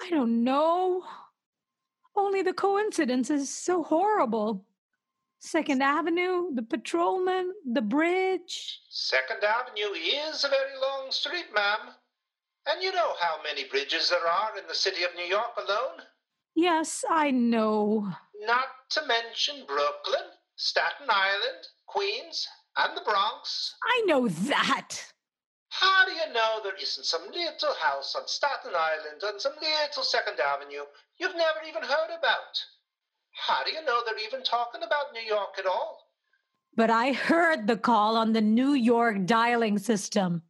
I 0.00 0.10
don't 0.10 0.44
know. 0.44 1.02
Only 2.14 2.42
the 2.42 2.52
coincidence 2.52 3.30
is 3.30 3.52
so 3.52 3.82
horrible. 3.82 4.64
Second 5.40 5.82
Avenue, 5.82 6.54
the 6.54 6.62
patrolman, 6.62 7.52
the 7.72 7.82
bridge. 7.82 8.80
Second 8.88 9.42
Avenue 9.42 9.92
is 9.94 10.44
a 10.44 10.48
very 10.48 10.78
long 10.80 11.10
street, 11.10 11.46
ma'am. 11.52 11.94
And 12.70 12.80
you 12.80 12.92
know 12.92 13.14
how 13.18 13.42
many 13.42 13.64
bridges 13.64 14.08
there 14.10 14.26
are 14.26 14.56
in 14.56 14.68
the 14.68 14.74
city 14.74 15.02
of 15.02 15.10
New 15.16 15.24
York 15.24 15.56
alone? 15.56 16.06
Yes, 16.54 17.04
I 17.10 17.32
know. 17.32 18.12
Not 18.46 18.66
to 18.90 19.06
mention 19.06 19.64
Brooklyn, 19.66 20.34
Staten 20.56 21.06
Island, 21.08 21.66
Queens, 21.86 22.48
and 22.76 22.96
the 22.96 23.02
Bronx. 23.02 23.74
I 23.84 24.02
know 24.06 24.26
that. 24.28 25.12
How 25.68 26.04
do 26.04 26.12
you 26.12 26.32
know 26.32 26.60
there 26.62 26.76
isn't 26.80 27.04
some 27.04 27.26
little 27.32 27.74
house 27.80 28.14
on 28.16 28.26
Staten 28.26 28.72
Island 28.74 29.22
on 29.24 29.38
some 29.38 29.52
little 29.60 30.02
Second 30.02 30.40
Avenue 30.40 30.82
you've 31.18 31.36
never 31.36 31.60
even 31.66 31.82
heard 31.82 32.10
about? 32.18 32.60
How 33.32 33.64
do 33.64 33.70
you 33.70 33.84
know 33.84 34.02
they're 34.04 34.26
even 34.26 34.42
talking 34.42 34.82
about 34.82 35.12
New 35.12 35.22
York 35.22 35.58
at 35.58 35.66
all? 35.66 36.08
But 36.76 36.90
I 36.90 37.12
heard 37.12 37.66
the 37.66 37.76
call 37.76 38.16
on 38.16 38.32
the 38.32 38.40
New 38.40 38.72
York 38.72 39.24
dialing 39.24 39.78
system. 39.78 40.42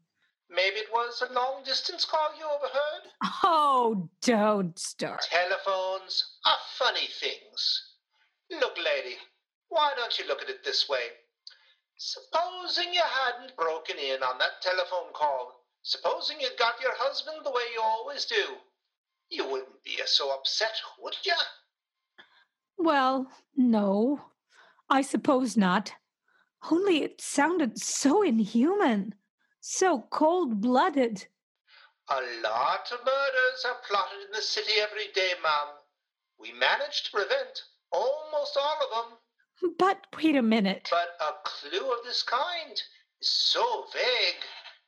Maybe 0.54 0.76
it 0.76 0.92
was 0.92 1.22
a 1.22 1.32
long 1.32 1.62
distance 1.64 2.04
call 2.04 2.28
you 2.38 2.44
overheard? 2.44 3.10
Oh, 3.42 4.08
don't 4.20 4.78
start. 4.78 5.26
Telephones 5.30 6.36
are 6.44 6.58
funny 6.78 7.08
things. 7.20 7.82
Look, 8.50 8.76
lady, 8.76 9.16
why 9.70 9.92
don't 9.96 10.18
you 10.18 10.26
look 10.28 10.42
at 10.42 10.50
it 10.50 10.62
this 10.62 10.88
way? 10.90 11.06
Supposing 11.96 12.92
you 12.92 13.00
hadn't 13.00 13.56
broken 13.56 13.96
in 13.96 14.22
on 14.22 14.36
that 14.38 14.60
telephone 14.60 15.12
call, 15.14 15.64
supposing 15.82 16.38
you 16.38 16.48
got 16.58 16.74
your 16.82 16.94
husband 16.96 17.38
the 17.44 17.50
way 17.50 17.62
you 17.74 17.80
always 17.82 18.26
do, 18.26 18.56
you 19.30 19.48
wouldn't 19.48 19.82
be 19.84 19.98
so 20.04 20.34
upset, 20.34 20.74
would 21.00 21.16
you? 21.24 21.32
Well, 22.76 23.26
no, 23.56 24.20
I 24.90 25.00
suppose 25.00 25.56
not. 25.56 25.92
Only 26.70 27.02
it 27.02 27.22
sounded 27.22 27.78
so 27.78 28.22
inhuman, 28.22 29.14
so 29.62 30.04
cold 30.10 30.60
blooded. 30.60 31.24
A 32.10 32.20
lot 32.42 32.90
of 32.92 32.98
murders 33.06 33.64
are 33.64 33.76
plotted 33.88 34.26
in 34.26 34.32
the 34.32 34.42
city 34.42 34.72
every 34.80 35.06
day, 35.14 35.30
ma'am. 35.42 35.68
We 36.38 36.52
managed 36.52 37.06
to 37.06 37.12
prevent 37.12 37.62
almost 37.92 38.58
all 38.60 38.76
of 38.82 39.08
them, 39.62 39.74
But 39.78 40.06
wait 40.16 40.34
a 40.36 40.42
minute. 40.42 40.88
but 40.90 41.14
a 41.20 41.34
clue 41.44 41.92
of 41.92 42.04
this 42.04 42.22
kind 42.24 42.72
is 43.20 43.30
so 43.30 43.86
vague, 43.92 44.42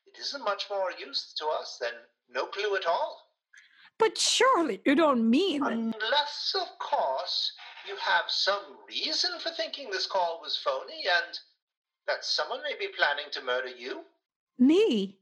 it 0.06 0.18
isn't 0.20 0.42
much 0.44 0.64
more 0.68 0.90
use 0.98 1.32
to 1.38 1.46
us 1.46 1.78
than 1.80 1.92
no 2.28 2.46
clue 2.46 2.74
at 2.76 2.84
all. 2.86 3.20
But 3.96 4.18
surely 4.18 4.80
you 4.84 4.96
don't 4.96 5.30
mean. 5.30 5.62
Unless, 5.62 6.56
of 6.60 6.76
course, 6.80 7.52
you 7.86 7.94
have 7.96 8.24
some 8.26 8.62
reason 8.88 9.30
for 9.38 9.50
thinking 9.50 9.88
this 9.90 10.06
call 10.06 10.40
was 10.42 10.56
phony 10.56 11.04
and 11.06 11.38
that 12.08 12.24
someone 12.24 12.60
may 12.64 12.74
be 12.76 12.88
planning 12.96 13.26
to 13.30 13.42
murder 13.42 13.68
you. 13.68 14.02
Me? 14.58 15.18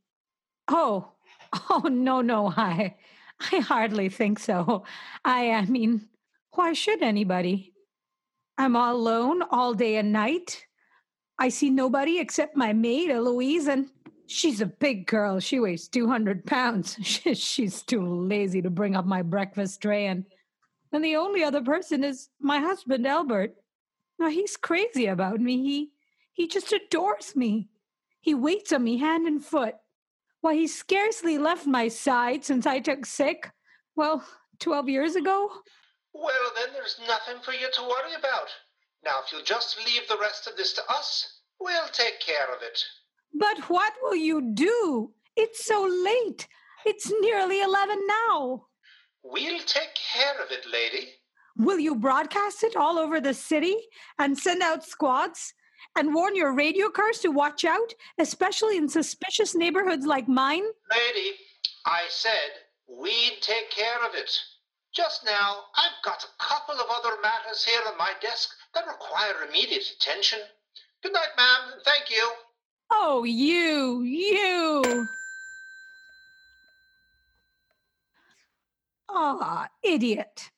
Oh, 0.69 1.13
oh 1.71 1.89
no, 1.91 2.21
no, 2.21 2.49
I, 2.49 2.97
I 3.53 3.59
hardly 3.59 4.09
think 4.09 4.39
so. 4.39 4.85
I, 5.25 5.51
I 5.51 5.65
mean, 5.67 6.09
why 6.55 6.73
should 6.73 7.03
anybody? 7.03 7.73
I'm 8.59 8.77
all 8.77 8.95
alone 8.95 9.43
all 9.51 9.75
day 9.75 9.97
and 9.97 10.13
night. 10.13 10.67
I 11.39 11.49
see 11.49 11.71
nobody 11.71 12.19
except 12.19 12.57
my 12.57 12.73
maid, 12.73 13.11
Eloise, 13.11 13.67
and 13.67 13.89
she's 14.27 14.61
a 14.61 14.67
big 14.67 15.07
girl. 15.07 15.41
She 15.41 15.59
weighs 15.59 15.89
200 15.89 16.47
pounds. 16.47 16.97
She's 17.03 17.83
too 17.83 18.07
lazy 18.07 18.63
to 18.63 18.71
bring 18.71 18.95
up 18.95 19.07
my 19.07 19.23
breakfast 19.23 19.83
tray. 19.83 20.07
And, 20.07 20.25
and 20.93 21.05
the 21.05 21.17
only 21.17 21.43
other 21.43 21.63
person 21.63 22.05
is 22.05 22.29
my 22.41 22.59
husband, 22.59 23.07
Albert. 23.07 23.57
Now, 24.19 24.29
he's 24.29 24.57
crazy 24.57 25.07
about 25.07 25.41
me. 25.41 25.57
He, 25.63 25.91
he 26.33 26.49
just 26.49 26.73
adores 26.73 27.35
me. 27.35 27.69
He 28.23 28.35
waits 28.35 28.73
on 28.73 28.85
me 28.85 28.99
hand 28.99 29.27
and 29.27 29.45
foot. 29.45 29.75
Why, 30.41 30.55
he 30.55 30.69
scarcely 30.69 31.39
left 31.39 31.67
my 31.67 31.89
side 31.89 32.45
since 32.45 32.67
I 32.67 32.79
took 32.79 33.05
sick. 33.05 33.51
Well, 33.97 34.25
12 34.61 34.89
years 34.89 35.17
ago. 35.17 35.51
Well, 36.15 36.53
then 36.57 36.73
there's 36.73 37.01
nothing 37.07 37.43
for 37.43 37.53
you 37.53 37.69
to 37.75 37.83
worry 37.83 38.15
about. 38.17 38.49
Now, 39.05 39.19
if 39.25 39.33
you'll 39.33 39.43
just 39.43 39.77
leave 39.85 40.07
the 40.09 40.19
rest 40.21 40.47
of 40.47 40.57
this 40.57 40.73
to 40.75 40.83
us, 40.89 41.41
we'll 41.61 41.89
take 41.93 42.21
care 42.21 42.55
of 42.55 42.63
it. 42.63 42.79
But 43.35 43.69
what 43.69 43.93
will 44.03 44.15
you 44.15 44.53
do? 44.55 45.13
It's 45.37 45.65
so 45.67 45.83
late. 45.85 46.47
It's 46.87 47.13
nearly 47.21 47.61
11 47.61 47.99
now. 48.07 48.67
We'll 49.25 49.61
take 49.61 49.95
care 50.13 50.41
of 50.45 50.53
it, 50.53 50.65
lady. 50.71 51.09
Will 51.57 51.79
you 51.79 51.97
broadcast 51.97 52.63
it 52.63 52.77
all 52.77 52.99
over 52.99 53.21
the 53.21 53.35
city 53.35 53.77
and 54.19 54.39
send 54.39 54.63
out 54.63 54.85
squads 54.85 55.55
and 55.97 56.15
warn 56.15 56.37
your 56.37 56.55
radio 56.55 56.89
cars 56.89 57.19
to 57.21 57.29
watch 57.29 57.65
out, 57.65 57.95
especially 58.19 58.77
in 58.77 58.89
suspicious 58.89 59.55
neighborhoods 59.55 60.07
like 60.07 60.29
mine? 60.29 60.65
Lady, 60.91 61.33
I 61.87 62.03
said 62.09 62.53
we'd 62.89 63.39
take 63.41 63.71
care 63.71 64.05
of 64.09 64.15
it. 64.15 64.31
Just 64.95 65.25
now, 65.25 65.65
I've 65.75 66.05
got 66.05 66.23
a 66.23 66.43
couple 66.43 66.75
of 66.75 66.87
other 66.91 67.17
matters 67.23 67.65
here 67.65 67.81
on 67.91 67.97
my 67.97 68.13
desk 68.21 68.51
that 68.75 68.87
require 68.87 69.49
immediate 69.49 69.85
attention. 69.97 70.41
Good 71.03 71.15
night, 71.15 71.35
ma'am, 71.37 71.73
and 71.73 71.83
thank 71.83 72.11
you. 72.11 72.31
Oh, 72.91 73.25
you, 73.25 74.03
you. 74.03 75.09
Ah, 79.09 79.69
idiot. 79.83 80.51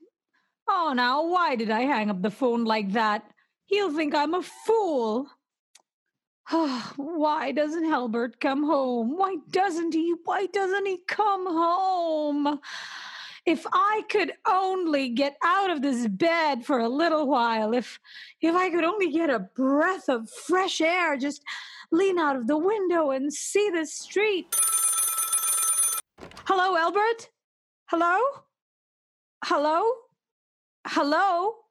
Oh, 0.68 0.92
now, 0.94 1.26
why 1.26 1.54
did 1.56 1.70
I 1.70 1.82
hang 1.82 2.10
up 2.10 2.22
the 2.22 2.30
phone 2.30 2.64
like 2.64 2.92
that? 2.92 3.24
He'll 3.66 3.92
think 3.92 4.14
I'm 4.14 4.34
a 4.34 4.42
fool. 4.42 5.28
Ah, 6.50 6.92
why 6.96 7.52
doesn't 7.52 7.86
Albert 7.86 8.38
come 8.38 8.64
home? 8.64 9.16
Why 9.16 9.36
doesn't 9.50 9.94
he? 9.94 10.14
Why 10.24 10.46
doesn't 10.46 10.86
he 10.86 10.98
come 11.08 11.46
home? 11.46 12.60
If 13.46 13.66
I 13.72 14.02
could 14.10 14.32
only 14.46 15.10
get 15.10 15.36
out 15.42 15.70
of 15.70 15.82
this 15.82 16.06
bed 16.06 16.64
for 16.64 16.80
a 16.80 16.88
little 16.88 17.26
while, 17.26 17.74
if 17.74 17.98
if 18.40 18.54
I 18.54 18.70
could 18.70 18.84
only 18.84 19.10
get 19.10 19.30
a 19.30 19.38
breath 19.38 20.08
of 20.08 20.30
fresh 20.30 20.80
air, 20.80 21.16
just 21.16 21.42
lean 21.90 22.18
out 22.18 22.36
of 22.36 22.46
the 22.46 22.58
window 22.58 23.10
and 23.10 23.32
see 23.32 23.70
the 23.70 23.86
street. 23.86 24.54
Hello, 26.46 26.76
Albert? 26.76 27.30
Hello? 27.86 28.18
Hello? 29.44 29.82
Hello? 30.86 31.63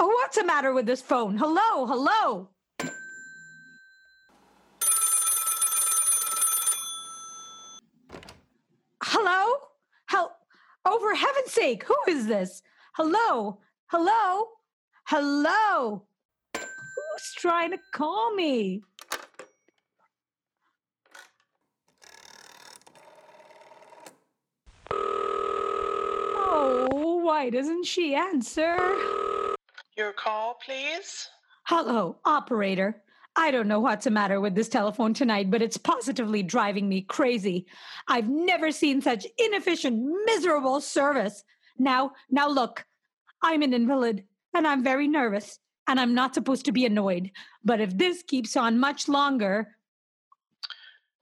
Oh, 0.00 0.06
what's 0.06 0.36
the 0.36 0.44
matter 0.44 0.72
with 0.72 0.86
this 0.86 1.02
phone? 1.02 1.36
Hello, 1.36 1.84
hello. 1.86 2.50
Hello? 9.02 9.54
Hel- 10.06 10.36
oh, 10.84 10.98
for 11.00 11.14
heaven's 11.14 11.52
sake, 11.52 11.82
who 11.84 11.96
is 12.06 12.28
this? 12.28 12.62
Hello? 12.94 13.58
Hello? 13.86 14.44
Hello? 15.06 16.04
Who's 16.54 17.32
trying 17.36 17.72
to 17.72 17.78
call 17.92 18.32
me? 18.34 18.82
Oh, 26.40 27.20
why 27.24 27.50
doesn't 27.50 27.84
she 27.84 28.14
answer? 28.14 28.76
Your 29.98 30.12
call, 30.12 30.54
please. 30.64 31.28
Hello, 31.64 32.18
operator. 32.24 33.02
I 33.34 33.50
don't 33.50 33.66
know 33.66 33.80
what's 33.80 34.04
the 34.04 34.12
matter 34.12 34.40
with 34.40 34.54
this 34.54 34.68
telephone 34.68 35.12
tonight, 35.12 35.50
but 35.50 35.60
it's 35.60 35.76
positively 35.76 36.44
driving 36.44 36.88
me 36.88 37.02
crazy. 37.02 37.66
I've 38.06 38.28
never 38.28 38.70
seen 38.70 39.02
such 39.02 39.26
inefficient, 39.38 40.00
miserable 40.24 40.80
service. 40.80 41.42
Now, 41.78 42.12
now 42.30 42.48
look, 42.48 42.86
I'm 43.42 43.62
an 43.62 43.74
invalid 43.74 44.22
and 44.54 44.68
I'm 44.68 44.84
very 44.84 45.08
nervous 45.08 45.58
and 45.88 45.98
I'm 45.98 46.14
not 46.14 46.32
supposed 46.32 46.64
to 46.66 46.72
be 46.72 46.86
annoyed. 46.86 47.32
But 47.64 47.80
if 47.80 47.98
this 47.98 48.22
keeps 48.22 48.56
on 48.56 48.78
much 48.78 49.08
longer. 49.08 49.74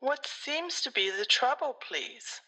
What 0.00 0.26
seems 0.26 0.82
to 0.82 0.92
be 0.92 1.10
the 1.18 1.24
trouble, 1.24 1.78
please? 1.88 2.42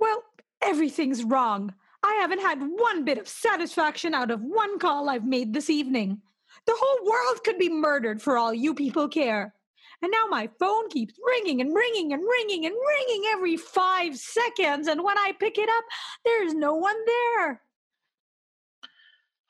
Well, 0.00 0.24
everything's 0.60 1.22
wrong. 1.22 1.72
I 2.02 2.14
haven't 2.20 2.40
had 2.40 2.60
one 2.60 3.04
bit 3.04 3.18
of 3.18 3.28
satisfaction 3.28 4.14
out 4.14 4.30
of 4.30 4.40
one 4.40 4.78
call 4.78 5.08
I've 5.08 5.24
made 5.24 5.52
this 5.52 5.70
evening. 5.70 6.20
The 6.66 6.76
whole 6.76 7.10
world 7.10 7.44
could 7.44 7.58
be 7.58 7.68
murdered 7.68 8.20
for 8.20 8.36
all 8.36 8.52
you 8.52 8.74
people 8.74 9.08
care. 9.08 9.54
And 10.02 10.10
now 10.10 10.26
my 10.28 10.48
phone 10.58 10.88
keeps 10.88 11.14
ringing 11.24 11.60
and 11.60 11.74
ringing 11.74 12.12
and 12.12 12.22
ringing 12.22 12.66
and 12.66 12.74
ringing 12.74 13.24
every 13.32 13.56
five 13.56 14.16
seconds. 14.16 14.88
And 14.88 15.04
when 15.04 15.16
I 15.16 15.32
pick 15.38 15.58
it 15.58 15.68
up, 15.68 15.84
there's 16.24 16.54
no 16.54 16.74
one 16.74 16.96
there. 17.06 17.62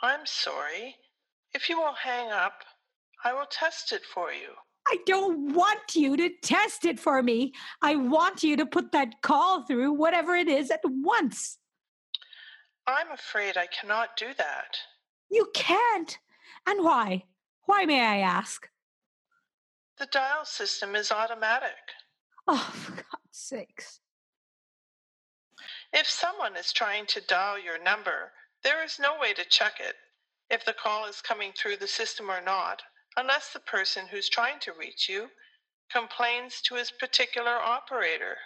I'm 0.02 0.26
sorry. 0.26 0.96
If 1.54 1.70
you 1.70 1.78
will 1.78 1.94
hang 1.94 2.30
up, 2.30 2.64
I 3.24 3.32
will 3.32 3.46
test 3.50 3.92
it 3.92 4.02
for 4.04 4.30
you. 4.30 4.50
I 4.88 4.98
don't 5.06 5.54
want 5.54 5.94
you 5.94 6.16
to 6.16 6.28
test 6.42 6.84
it 6.84 6.98
for 6.98 7.22
me. 7.22 7.52
I 7.80 7.96
want 7.96 8.42
you 8.42 8.56
to 8.56 8.66
put 8.66 8.92
that 8.92 9.22
call 9.22 9.64
through, 9.64 9.92
whatever 9.92 10.34
it 10.34 10.48
is, 10.48 10.70
at 10.70 10.80
once. 10.84 11.58
I'm 12.86 13.10
afraid 13.12 13.56
I 13.56 13.66
cannot 13.66 14.16
do 14.16 14.34
that. 14.38 14.76
You 15.30 15.48
can't. 15.54 16.18
And 16.66 16.84
why? 16.84 17.24
Why, 17.64 17.84
may 17.84 18.00
I 18.00 18.18
ask? 18.18 18.68
The 19.98 20.06
dial 20.06 20.44
system 20.44 20.96
is 20.96 21.12
automatic. 21.12 21.76
Oh, 22.48 22.56
for 22.74 22.92
God's 22.92 23.06
sakes. 23.30 24.00
If 25.92 26.08
someone 26.08 26.56
is 26.56 26.72
trying 26.72 27.06
to 27.06 27.20
dial 27.20 27.58
your 27.58 27.82
number, 27.82 28.32
there 28.64 28.84
is 28.84 28.98
no 28.98 29.18
way 29.20 29.34
to 29.34 29.44
check 29.44 29.74
it, 29.78 29.96
if 30.50 30.64
the 30.64 30.72
call 30.72 31.06
is 31.06 31.20
coming 31.20 31.52
through 31.56 31.76
the 31.76 31.86
system 31.86 32.30
or 32.30 32.40
not, 32.40 32.82
unless 33.16 33.52
the 33.52 33.60
person 33.60 34.06
who's 34.06 34.28
trying 34.28 34.58
to 34.60 34.72
reach 34.72 35.08
you 35.08 35.28
complains 35.90 36.60
to 36.62 36.74
his 36.74 36.90
particular 36.90 37.56
operator. 37.56 38.36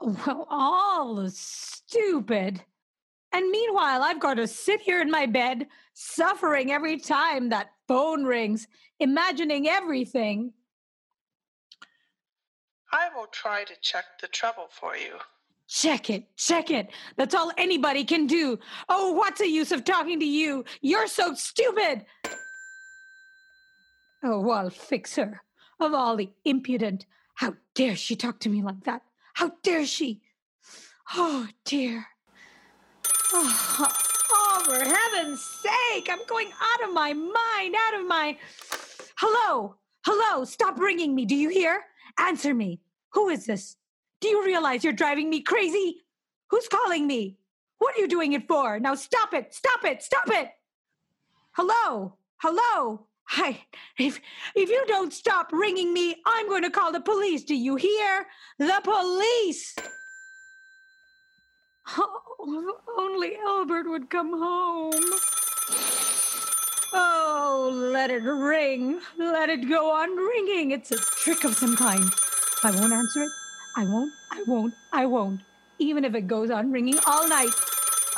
Well, 0.00 0.46
all 0.50 1.20
is 1.20 1.38
stupid. 1.38 2.62
And 3.32 3.50
meanwhile, 3.50 4.02
I've 4.02 4.20
got 4.20 4.34
to 4.34 4.46
sit 4.46 4.80
here 4.80 5.00
in 5.00 5.10
my 5.10 5.26
bed, 5.26 5.66
suffering 5.92 6.72
every 6.72 6.98
time 6.98 7.48
that 7.50 7.72
phone 7.86 8.24
rings, 8.24 8.66
imagining 8.98 9.68
everything. 9.68 10.52
I 12.92 13.08
will 13.14 13.26
try 13.26 13.64
to 13.64 13.74
check 13.82 14.04
the 14.20 14.28
trouble 14.28 14.68
for 14.70 14.96
you. 14.96 15.16
Check 15.68 16.10
it, 16.10 16.24
check 16.36 16.70
it. 16.70 16.90
That's 17.16 17.34
all 17.34 17.50
anybody 17.58 18.04
can 18.04 18.26
do. 18.26 18.58
Oh, 18.88 19.12
what's 19.12 19.40
the 19.40 19.48
use 19.48 19.72
of 19.72 19.84
talking 19.84 20.20
to 20.20 20.26
you? 20.26 20.64
You're 20.80 21.08
so 21.08 21.34
stupid. 21.34 22.06
Oh, 24.22 24.48
I'll 24.48 24.70
fix 24.70 25.16
her. 25.16 25.42
Of 25.78 25.92
all 25.92 26.16
the 26.16 26.30
impudent. 26.44 27.04
How 27.34 27.54
dare 27.74 27.96
she 27.96 28.16
talk 28.16 28.40
to 28.40 28.48
me 28.48 28.62
like 28.62 28.84
that? 28.84 29.02
How 29.34 29.52
dare 29.62 29.84
she? 29.84 30.22
Oh, 31.14 31.48
dear. 31.64 32.06
Oh, 33.38 33.92
oh, 34.32 34.62
for 34.64 34.82
heaven's 34.82 35.44
sake, 35.44 36.08
I'm 36.10 36.24
going 36.26 36.48
out 36.48 36.88
of 36.88 36.94
my 36.94 37.12
mind, 37.12 37.74
out 37.78 38.00
of 38.00 38.06
my. 38.06 38.38
Hello, 39.18 39.76
hello, 40.06 40.44
stop 40.44 40.78
ringing 40.80 41.14
me. 41.14 41.26
Do 41.26 41.34
you 41.34 41.50
hear? 41.50 41.82
Answer 42.18 42.54
me. 42.54 42.80
Who 43.12 43.28
is 43.28 43.44
this? 43.44 43.76
Do 44.22 44.28
you 44.28 44.42
realize 44.42 44.82
you're 44.82 44.94
driving 44.94 45.28
me 45.28 45.42
crazy? 45.42 46.06
Who's 46.48 46.66
calling 46.66 47.06
me? 47.06 47.36
What 47.76 47.94
are 47.94 48.00
you 48.00 48.08
doing 48.08 48.32
it 48.32 48.48
for? 48.48 48.80
Now 48.80 48.94
stop 48.94 49.34
it, 49.34 49.52
stop 49.52 49.84
it, 49.84 50.02
stop 50.02 50.28
it. 50.28 50.48
Hello, 51.52 52.16
hello. 52.38 53.06
Hi, 53.28 53.66
if 53.98 54.18
if 54.54 54.70
you 54.70 54.82
don't 54.88 55.12
stop 55.12 55.52
ringing 55.52 55.92
me, 55.92 56.16
I'm 56.24 56.48
going 56.48 56.62
to 56.62 56.70
call 56.70 56.90
the 56.90 57.00
police. 57.00 57.44
Do 57.44 57.54
you 57.54 57.76
hear? 57.76 58.26
The 58.58 58.80
police. 58.82 59.76
Oh, 61.96 62.76
if 62.78 62.98
only 62.98 63.36
Albert 63.46 63.88
would 63.88 64.10
come 64.10 64.30
home. 64.30 65.18
Oh, 66.92 67.70
let 67.92 68.10
it 68.10 68.22
ring. 68.22 69.00
Let 69.18 69.50
it 69.50 69.68
go 69.68 69.90
on 69.92 70.16
ringing. 70.16 70.70
It's 70.70 70.92
a 70.92 70.96
trick 70.96 71.44
of 71.44 71.54
some 71.54 71.76
kind. 71.76 72.10
I 72.62 72.70
won't 72.70 72.92
answer 72.92 73.22
it. 73.22 73.30
I 73.76 73.84
won't. 73.84 74.12
I 74.32 74.42
won't. 74.46 74.74
I 74.92 75.06
won't. 75.06 75.40
Even 75.78 76.04
if 76.04 76.14
it 76.14 76.26
goes 76.26 76.50
on 76.50 76.72
ringing 76.72 76.98
all 77.06 77.28
night. 77.28 77.52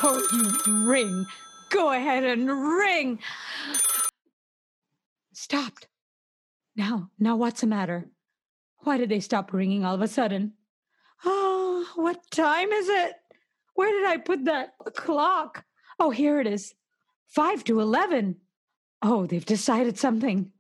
Oh, 0.03 0.23
you 0.67 0.89
ring. 0.89 1.27
Go 1.71 1.91
ahead 1.93 2.25
and 2.25 2.49
ring. 2.49 3.19
Stopped. 5.33 5.89
Now, 6.77 7.11
now 7.19 7.37
what's 7.37 7.63
the 7.63 7.67
matter? 7.67 8.09
Why 8.79 8.97
did 8.97 9.09
they 9.09 9.21
stop 9.21 9.53
ringing 9.53 9.85
all 9.85 9.95
of 9.95 10.03
a 10.03 10.09
sudden? 10.09 10.53
Oh, 11.25 11.87
what 11.97 12.31
time 12.31 12.71
is 12.71 12.89
it? 12.89 13.15
Where 13.79 13.93
did 13.93 14.09
I 14.09 14.17
put 14.17 14.47
that 14.47 14.73
clock? 14.97 15.65
Oh, 16.01 16.11
here 16.11 16.41
it 16.41 16.49
is. 16.49 16.75
Five 17.29 17.63
to 17.63 17.79
11. 17.79 18.35
Oh, 19.03 19.25
they've 19.25 19.47
decided 19.47 19.97
something. 19.97 20.51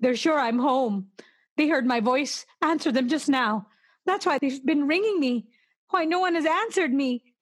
They're 0.00 0.16
sure 0.16 0.40
I'm 0.40 0.58
home. 0.58 1.08
They 1.58 1.68
heard 1.68 1.84
my 1.84 2.00
voice 2.00 2.46
answer 2.62 2.90
them 2.90 3.06
just 3.06 3.28
now. 3.28 3.66
That's 4.06 4.24
why 4.24 4.38
they've 4.38 4.64
been 4.64 4.86
ringing 4.86 5.20
me. 5.20 5.46
Why 5.90 6.06
no 6.06 6.20
one 6.20 6.36
has 6.36 6.46
answered 6.46 6.90
me. 6.90 7.34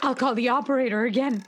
I'll 0.00 0.14
call 0.14 0.34
the 0.34 0.48
operator 0.48 1.04
again. 1.04 1.44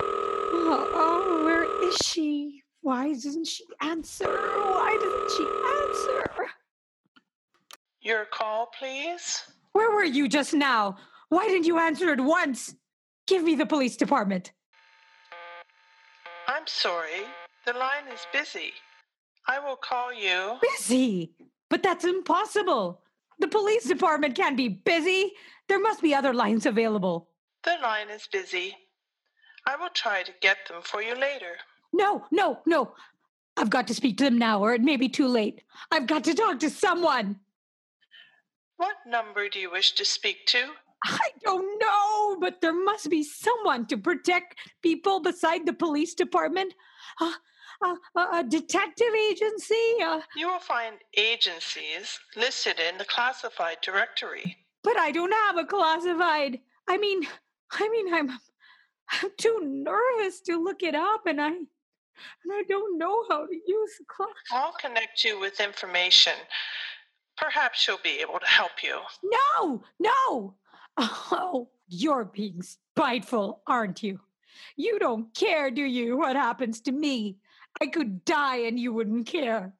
Oh, 0.00 0.90
oh 0.92 1.44
where 1.46 1.88
is 1.88 1.96
she? 2.04 2.62
Why 2.82 3.14
doesn't 3.14 3.46
she 3.46 3.64
answer? 3.80 4.26
Why 4.26 4.98
doesn't 5.00 5.30
she 5.30 5.46
answer? 5.80 6.50
Your 8.02 8.26
call, 8.26 8.68
please. 8.78 9.44
Where 9.72 9.92
were 9.92 10.04
you 10.04 10.28
just 10.28 10.52
now? 10.52 10.98
Why 11.28 11.46
didn't 11.46 11.66
you 11.66 11.78
answer 11.78 12.10
at 12.10 12.20
once? 12.20 12.74
Give 13.26 13.42
me 13.42 13.54
the 13.54 13.66
police 13.66 13.96
department. 13.96 14.52
I'm 16.46 16.66
sorry. 16.66 17.26
The 17.66 17.74
line 17.74 18.08
is 18.12 18.26
busy. 18.32 18.72
I 19.46 19.58
will 19.58 19.76
call 19.76 20.12
you. 20.12 20.56
Busy? 20.62 21.32
But 21.68 21.82
that's 21.82 22.04
impossible. 22.04 23.02
The 23.38 23.48
police 23.48 23.84
department 23.84 24.34
can't 24.34 24.56
be 24.56 24.68
busy. 24.68 25.32
There 25.68 25.80
must 25.80 26.02
be 26.02 26.14
other 26.14 26.32
lines 26.32 26.66
available. 26.66 27.28
The 27.64 27.76
line 27.82 28.08
is 28.08 28.26
busy. 28.32 28.76
I 29.66 29.76
will 29.76 29.90
try 29.92 30.22
to 30.22 30.32
get 30.40 30.56
them 30.68 30.80
for 30.82 31.02
you 31.02 31.14
later. 31.14 31.56
No, 31.92 32.24
no, 32.30 32.60
no. 32.64 32.94
I've 33.56 33.70
got 33.70 33.86
to 33.88 33.94
speak 33.94 34.16
to 34.18 34.24
them 34.24 34.38
now, 34.38 34.60
or 34.60 34.72
it 34.72 34.80
may 34.80 34.96
be 34.96 35.08
too 35.08 35.26
late. 35.26 35.62
I've 35.90 36.06
got 36.06 36.24
to 36.24 36.34
talk 36.34 36.60
to 36.60 36.70
someone. 36.70 37.40
What 38.76 38.96
number 39.06 39.48
do 39.48 39.58
you 39.58 39.70
wish 39.70 39.92
to 39.96 40.04
speak 40.04 40.46
to? 40.46 40.68
I 41.04 41.30
don't 41.44 41.78
know, 41.80 42.38
but 42.40 42.60
there 42.60 42.72
must 42.74 43.08
be 43.08 43.22
someone 43.22 43.86
to 43.86 43.96
protect 43.96 44.56
people 44.82 45.20
beside 45.20 45.64
the 45.66 45.72
police 45.72 46.14
department. 46.14 46.74
Uh, 47.20 47.32
uh, 47.84 47.94
uh, 48.16 48.26
a 48.32 48.44
detective 48.44 49.14
agency? 49.30 49.94
Uh, 50.02 50.20
You 50.36 50.48
will 50.48 50.58
find 50.58 50.96
agencies 51.16 52.18
listed 52.36 52.80
in 52.80 52.98
the 52.98 53.04
classified 53.04 53.76
directory. 53.82 54.56
but 54.82 54.98
I 54.98 55.12
don't 55.12 55.32
have 55.32 55.56
a 55.58 55.64
classified. 55.64 56.58
I 56.88 56.98
mean, 56.98 57.22
I 57.70 57.88
mean, 57.88 58.12
I'm, 58.12 58.30
I'm 59.22 59.30
too 59.38 59.60
nervous 59.62 60.40
to 60.42 60.56
look 60.62 60.82
it 60.82 60.94
up, 60.96 61.26
and 61.26 61.40
I, 61.40 61.48
and 61.48 62.50
I 62.52 62.62
don't 62.68 62.98
know 62.98 63.24
how 63.30 63.46
to 63.46 63.54
use 63.54 63.92
the 64.00 64.04
class. 64.08 64.28
I'll 64.50 64.72
connect 64.80 65.22
you 65.22 65.38
with 65.38 65.60
information. 65.60 66.32
Perhaps 67.36 67.78
she'll 67.80 68.00
be 68.02 68.18
able 68.20 68.40
to 68.40 68.46
help 68.48 68.82
you. 68.82 68.98
No, 69.22 69.84
no. 70.00 70.54
Oh, 71.00 71.68
you're 71.88 72.24
being 72.24 72.60
spiteful, 72.62 73.62
aren't 73.66 74.02
you? 74.02 74.18
You 74.76 74.98
don't 74.98 75.32
care, 75.34 75.70
do 75.70 75.82
you, 75.82 76.16
what 76.16 76.34
happens 76.34 76.80
to 76.82 76.92
me? 76.92 77.36
I 77.80 77.86
could 77.86 78.24
die 78.24 78.58
and 78.58 78.80
you 78.80 78.92
wouldn't 78.92 79.26
care. 79.26 79.72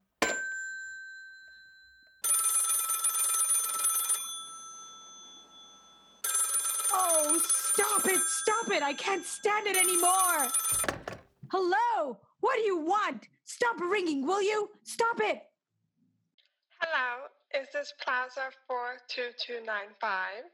Oh, 6.93 7.41
stop 7.43 8.07
it, 8.07 8.21
stop 8.21 8.71
it. 8.71 8.83
I 8.83 8.93
can't 8.93 9.25
stand 9.27 9.67
it 9.67 9.77
anymore. 9.77 10.47
Hello, 11.51 12.19
what 12.41 12.57
do 12.57 12.63
you 12.63 12.79
want? 12.79 13.27
Stop 13.45 13.81
ringing, 13.81 14.25
will 14.25 14.43
you? 14.43 14.71
Stop 14.85 15.19
it. 15.21 15.43
Hello, 16.81 17.27
is 17.61 17.67
this 17.73 17.93
Plaza 18.01 18.51
42295? 18.69 20.45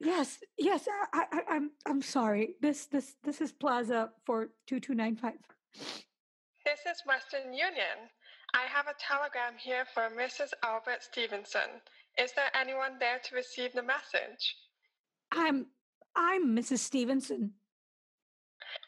Yes, 0.00 0.38
yes, 0.58 0.86
I, 1.12 1.24
I, 1.32 1.40
I'm, 1.48 1.70
I'm 1.86 2.02
sorry. 2.02 2.56
This, 2.60 2.86
this, 2.86 3.14
this 3.24 3.40
is 3.40 3.52
Plaza 3.52 4.10
for 4.26 4.50
two 4.66 4.80
two 4.80 4.94
nine 4.94 5.16
five. 5.16 5.38
This 6.64 6.80
is 6.90 7.02
Western 7.06 7.52
Union. 7.52 8.10
I 8.54 8.66
have 8.72 8.86
a 8.86 8.94
telegram 8.98 9.54
here 9.58 9.84
for 9.92 10.08
Mrs. 10.16 10.50
Albert 10.62 11.02
Stevenson. 11.02 11.82
Is 12.18 12.32
there 12.32 12.50
anyone 12.54 12.98
there 13.00 13.18
to 13.18 13.34
receive 13.34 13.72
the 13.72 13.82
message? 13.82 14.56
I'm, 15.32 15.66
I'm 16.14 16.56
Mrs. 16.56 16.78
Stevenson. 16.78 17.52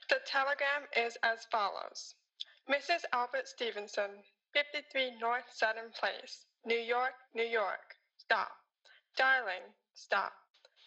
The 0.09 0.20
telegram 0.25 0.87
is 0.96 1.18
as 1.25 1.46
follows 1.51 2.14
Mrs. 2.70 3.03
Albert 3.12 3.49
Stevenson, 3.49 4.22
53 4.55 5.18
North 5.20 5.51
Sutton 5.53 5.90
Place, 5.99 6.46
New 6.64 6.79
York, 6.79 7.14
New 7.35 7.44
York. 7.44 7.94
Stop. 8.18 8.53
Darling, 9.16 9.66
stop. 9.97 10.33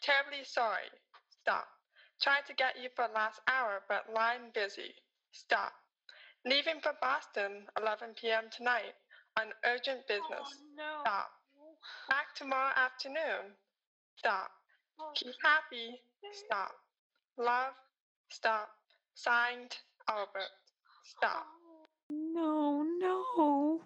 Terribly 0.02 0.46
sorry. 0.46 0.88
Stop. 1.42 1.68
Tried 2.22 2.46
to 2.48 2.54
get 2.54 2.76
you 2.82 2.90
for 2.96 3.08
last 3.14 3.42
hour, 3.48 3.82
but 3.90 4.14
line 4.14 4.54
busy. 4.54 4.94
Stop. 5.32 5.74
Leaving 6.46 6.80
for 6.82 6.94
Boston 7.02 7.68
11 7.78 8.16
p.m. 8.16 8.46
tonight 8.56 8.96
on 9.38 9.52
urgent 9.66 10.00
oh, 10.04 10.08
business. 10.08 10.48
no. 10.78 11.02
Stop. 11.02 11.30
Back 12.08 12.36
tomorrow 12.36 12.72
afternoon. 12.76 13.56
Stop. 14.16 14.52
Oh, 15.00 15.12
Keep 15.16 15.36
happy. 15.44 16.00
Stop. 16.34 16.72
Love. 17.38 17.74
Stop. 18.32 18.70
Signed, 19.16 19.76
Albert. 20.10 20.54
Stop. 21.04 21.46
No, 22.10 22.84
no. 23.00 23.82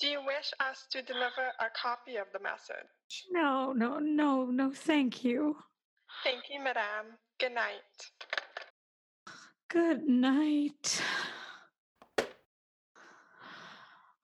Do 0.00 0.06
you 0.06 0.20
wish 0.24 0.50
us 0.60 0.86
to 0.90 1.02
deliver 1.02 1.52
a 1.60 1.70
copy 1.80 2.16
of 2.16 2.26
the 2.32 2.40
message? 2.40 2.90
No, 3.30 3.72
no, 3.72 3.98
no, 3.98 4.46
no, 4.46 4.72
thank 4.72 5.24
you. 5.24 5.56
Thank 6.24 6.44
you, 6.50 6.62
Madame. 6.62 7.18
Good 7.38 7.54
night. 7.54 8.10
Good 9.68 10.08
night. 10.08 11.02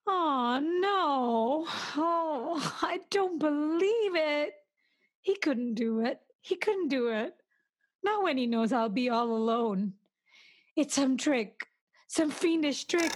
Oh, 0.06 0.60
no. 0.62 1.66
Oh, 1.96 2.78
I 2.82 3.00
don't 3.10 3.38
believe 3.38 4.14
it. 4.14 4.54
He 5.20 5.36
couldn't 5.36 5.74
do 5.74 6.00
it. 6.00 6.20
He 6.40 6.56
couldn't 6.56 6.88
do 6.88 7.08
it. 7.08 7.34
Not 8.02 8.22
when 8.22 8.38
he 8.38 8.46
knows 8.46 8.72
I'll 8.72 8.88
be 8.88 9.10
all 9.10 9.30
alone. 9.30 9.94
It's 10.76 10.94
some 10.94 11.16
trick, 11.16 11.66
some 12.06 12.30
fiendish 12.30 12.84
trick. 12.84 13.12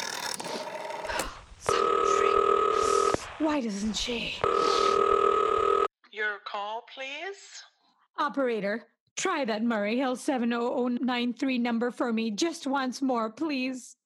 Some 1.59 2.05
trick. 2.19 3.19
Why 3.39 3.61
doesn't 3.63 3.97
she? 3.97 4.35
Your 6.33 6.41
call, 6.47 6.87
please. 6.95 7.63
Operator, 8.19 8.85
try 9.19 9.45
that 9.45 9.63
Murray 9.63 9.99
Hill 9.99 10.17
70093 10.17 11.59
number 11.59 11.91
for 11.91 12.11
me 12.11 12.31
just 12.31 12.67
once 12.67 13.03
more, 13.03 13.29
please. 13.29 13.97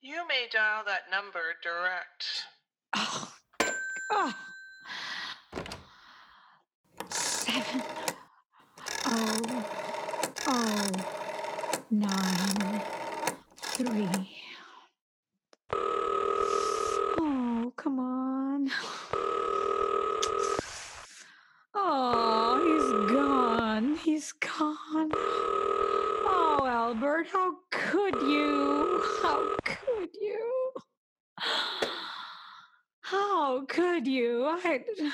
You 0.00 0.28
may 0.28 0.46
dial 0.52 0.84
that 0.86 1.10
number 1.10 1.40
direct. 1.60 2.24
Oh, 2.94 3.32
oh. 4.12 4.34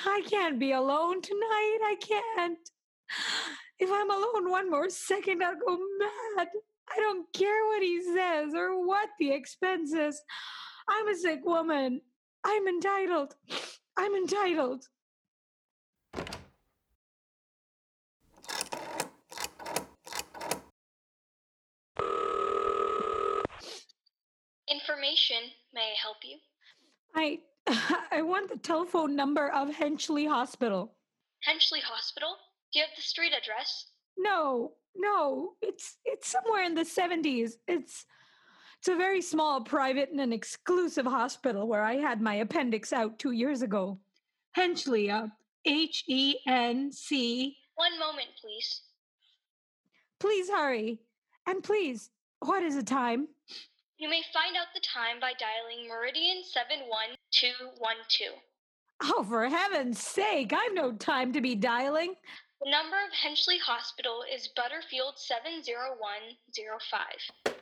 I 0.04 0.22
can't 0.28 0.58
be 0.58 0.72
alone 0.72 1.22
tonight. 1.22 1.78
I 1.84 1.96
can't. 2.00 2.58
If 3.78 3.90
I'm 3.92 4.10
alone 4.10 4.50
one 4.50 4.70
more 4.70 4.90
second, 4.90 5.42
I'll 5.42 5.54
go 5.54 5.78
mad. 5.98 6.48
I 6.94 7.00
don't 7.00 7.26
care 7.32 7.66
what 7.66 7.82
he 7.82 8.02
says 8.02 8.54
or 8.54 8.86
what 8.86 9.08
the 9.18 9.32
expenses. 9.32 10.20
I'm 10.88 11.08
a 11.08 11.14
sick 11.14 11.40
woman. 11.44 12.00
I'm 12.44 12.66
entitled. 12.68 13.34
I'm 13.96 14.14
entitled. 14.14 14.84
Information, 24.68 25.36
may 25.72 25.80
I 25.80 25.94
help 26.00 26.16
you? 26.24 26.38
I 27.14 27.40
I 28.10 28.22
want 28.22 28.50
the 28.50 28.58
telephone 28.58 29.14
number 29.14 29.48
of 29.50 29.68
Henchley 29.68 30.28
Hospital. 30.28 30.94
Henchley 31.48 31.80
Hospital? 31.82 32.36
Do 32.72 32.78
you 32.78 32.84
have 32.84 32.96
the 32.96 33.02
street 33.02 33.32
address? 33.32 33.86
No, 34.16 34.72
no, 34.96 35.52
it's 35.62 35.96
it's 36.04 36.28
somewhere 36.28 36.64
in 36.64 36.74
the 36.74 36.82
70s. 36.82 37.52
It's 37.66 38.04
it's 38.78 38.88
a 38.88 38.96
very 38.96 39.22
small, 39.22 39.60
private, 39.60 40.10
and 40.10 40.20
an 40.20 40.32
exclusive 40.32 41.06
hospital 41.06 41.68
where 41.68 41.84
I 41.84 41.94
had 41.96 42.20
my 42.20 42.34
appendix 42.34 42.92
out 42.92 43.18
two 43.18 43.30
years 43.30 43.62
ago. 43.62 44.00
Henchley, 44.56 45.08
uh, 45.08 45.28
H 45.64 46.04
E 46.08 46.36
N 46.48 46.90
C. 46.90 47.56
One 47.76 47.98
moment, 47.98 48.28
please. 48.40 48.82
Please 50.18 50.50
hurry. 50.50 50.98
And 51.46 51.62
please, 51.62 52.10
what 52.40 52.62
is 52.62 52.76
the 52.76 52.82
time? 52.82 53.28
You 54.02 54.10
may 54.10 54.22
find 54.32 54.56
out 54.56 54.66
the 54.74 54.80
time 54.80 55.20
by 55.20 55.34
dialing 55.38 55.86
Meridian 55.86 56.42
71212. 56.42 58.34
Oh, 59.04 59.22
for 59.22 59.46
heaven's 59.46 60.02
sake, 60.02 60.52
I've 60.52 60.74
no 60.74 60.90
time 60.90 61.32
to 61.32 61.40
be 61.40 61.54
dialing. 61.54 62.16
The 62.64 62.68
number 62.68 62.96
of 62.96 63.12
Henchley 63.12 63.60
Hospital 63.64 64.24
is 64.28 64.48
Butterfield 64.56 65.18
70105. 65.18 67.54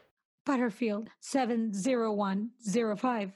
Butterfield 0.46 1.11
70105. 1.20 3.33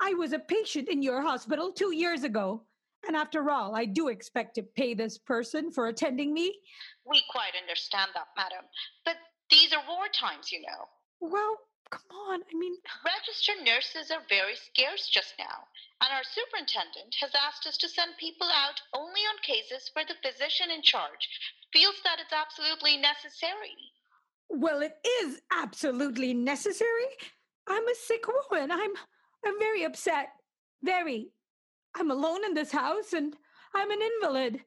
I 0.00 0.14
was 0.14 0.32
a 0.32 0.38
patient 0.38 0.88
in 0.88 1.02
your 1.02 1.20
hospital 1.20 1.72
two 1.72 1.94
years 1.94 2.24
ago. 2.24 2.62
And 3.06 3.16
after 3.16 3.50
all, 3.50 3.74
I 3.74 3.84
do 3.84 4.08
expect 4.08 4.54
to 4.54 4.62
pay 4.62 4.94
this 4.94 5.18
person 5.18 5.72
for 5.72 5.88
attending 5.88 6.32
me. 6.32 6.54
We 7.04 7.22
quite 7.30 7.52
understand 7.60 8.12
that, 8.14 8.28
madam. 8.36 8.64
But 9.04 9.16
these 9.50 9.72
are 9.72 9.82
war 9.88 10.06
times, 10.14 10.52
you 10.52 10.62
know. 10.62 10.86
Well, 11.20 11.58
come 11.90 12.16
on. 12.30 12.40
I 12.42 12.54
mean, 12.56 12.76
Registered 13.04 13.66
nurses 13.66 14.10
are 14.10 14.22
very 14.28 14.54
scarce 14.54 15.08
just 15.08 15.34
now, 15.38 15.66
and 16.00 16.14
our 16.14 16.22
superintendent 16.22 17.14
has 17.20 17.34
asked 17.34 17.66
us 17.66 17.76
to 17.78 17.88
send 17.88 18.16
people 18.18 18.46
out 18.46 18.80
only 18.94 19.20
on 19.26 19.36
cases 19.42 19.90
where 19.94 20.06
the 20.06 20.18
physician 20.22 20.70
in 20.70 20.82
charge 20.82 21.28
feels 21.72 21.96
that 22.04 22.18
it's 22.20 22.32
absolutely 22.32 22.96
necessary. 22.98 23.76
well, 24.48 24.82
it 24.82 24.94
is 25.22 25.40
absolutely 25.52 26.34
necessary. 26.34 27.08
I'm 27.68 27.86
a 27.88 27.94
sick 27.94 28.24
woman. 28.50 28.70
I'm 28.70 28.90
I'm 29.44 29.58
very 29.58 29.84
upset. 29.84 30.28
Very. 30.82 31.30
I'm 31.96 32.10
alone 32.10 32.44
in 32.44 32.54
this 32.54 32.72
house 32.72 33.12
and 33.12 33.34
I'm 33.74 33.90
an 33.90 34.00
invalid. 34.02 34.60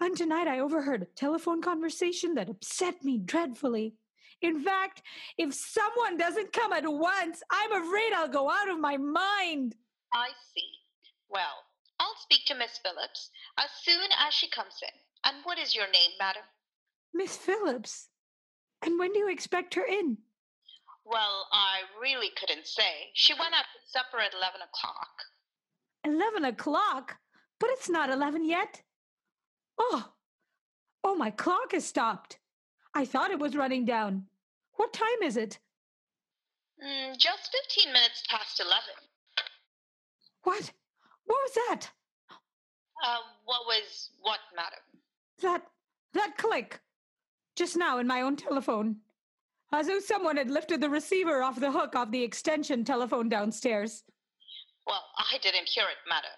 And 0.00 0.16
tonight 0.16 0.46
I 0.48 0.60
overheard 0.60 1.02
a 1.02 1.06
telephone 1.16 1.60
conversation 1.62 2.34
that 2.34 2.48
upset 2.48 3.02
me 3.04 3.18
dreadfully. 3.18 3.94
In 4.42 4.60
fact, 4.62 5.02
if 5.36 5.52
someone 5.52 6.16
doesn't 6.16 6.52
come 6.52 6.72
at 6.72 6.84
once, 6.90 7.42
I'm 7.50 7.72
afraid 7.72 8.12
I'll 8.14 8.28
go 8.28 8.50
out 8.50 8.70
of 8.70 8.80
my 8.80 8.96
mind. 8.96 9.74
I 10.12 10.28
see. 10.54 10.70
Well, 11.28 11.64
I'll 11.98 12.16
speak 12.22 12.46
to 12.46 12.54
Miss 12.54 12.78
Phillips 12.82 13.30
as 13.58 13.68
soon 13.82 14.08
as 14.26 14.32
she 14.32 14.48
comes 14.48 14.74
in. 14.82 14.98
And 15.24 15.36
what 15.44 15.58
is 15.58 15.74
your 15.74 15.90
name, 15.90 16.10
madam? 16.18 16.42
Miss 17.12 17.36
Phillips. 17.36 18.08
And 18.82 18.98
when 18.98 19.12
do 19.12 19.18
you 19.18 19.28
expect 19.28 19.74
her 19.74 19.84
in? 19.84 20.18
Well, 21.04 21.46
I 21.52 21.80
really 22.00 22.30
couldn't 22.38 22.66
say. 22.66 23.10
She 23.14 23.34
went 23.34 23.54
out 23.54 23.64
to 23.64 23.90
supper 23.90 24.18
at 24.20 24.34
11 24.34 24.60
o'clock. 24.62 25.08
11 26.04 26.44
o'clock? 26.44 27.16
But 27.58 27.70
it's 27.70 27.88
not 27.90 28.10
11 28.10 28.44
yet. 28.44 28.82
Oh, 29.78 30.12
oh, 31.04 31.14
my 31.14 31.30
clock 31.30 31.72
has 31.72 31.84
stopped. 31.84 32.38
I 32.94 33.04
thought 33.04 33.30
it 33.30 33.38
was 33.38 33.56
running 33.56 33.84
down. 33.84 34.26
What 34.76 34.92
time 34.92 35.22
is 35.22 35.36
it? 35.36 35.58
Mm, 36.82 37.18
just 37.18 37.54
15 37.68 37.92
minutes 37.92 38.22
past 38.28 38.60
11. 38.60 38.80
What? 40.44 40.72
What 41.26 41.38
was 41.44 41.54
that? 41.68 41.90
Uh, 43.04 43.18
what 43.44 43.66
was 43.66 44.10
what, 44.20 44.40
madam? 44.56 44.99
That, 45.42 45.62
that 46.14 46.36
click. 46.36 46.80
Just 47.56 47.76
now 47.76 47.98
in 47.98 48.06
my 48.06 48.22
own 48.22 48.36
telephone. 48.36 48.96
As 49.72 49.86
though 49.86 50.00
someone 50.00 50.36
had 50.36 50.50
lifted 50.50 50.80
the 50.80 50.90
receiver 50.90 51.42
off 51.42 51.60
the 51.60 51.70
hook 51.70 51.94
of 51.94 52.10
the 52.10 52.22
extension 52.22 52.84
telephone 52.84 53.28
downstairs. 53.28 54.02
Well, 54.86 55.04
I 55.16 55.38
didn't 55.38 55.68
hear 55.68 55.84
it, 55.84 56.08
madam. 56.08 56.30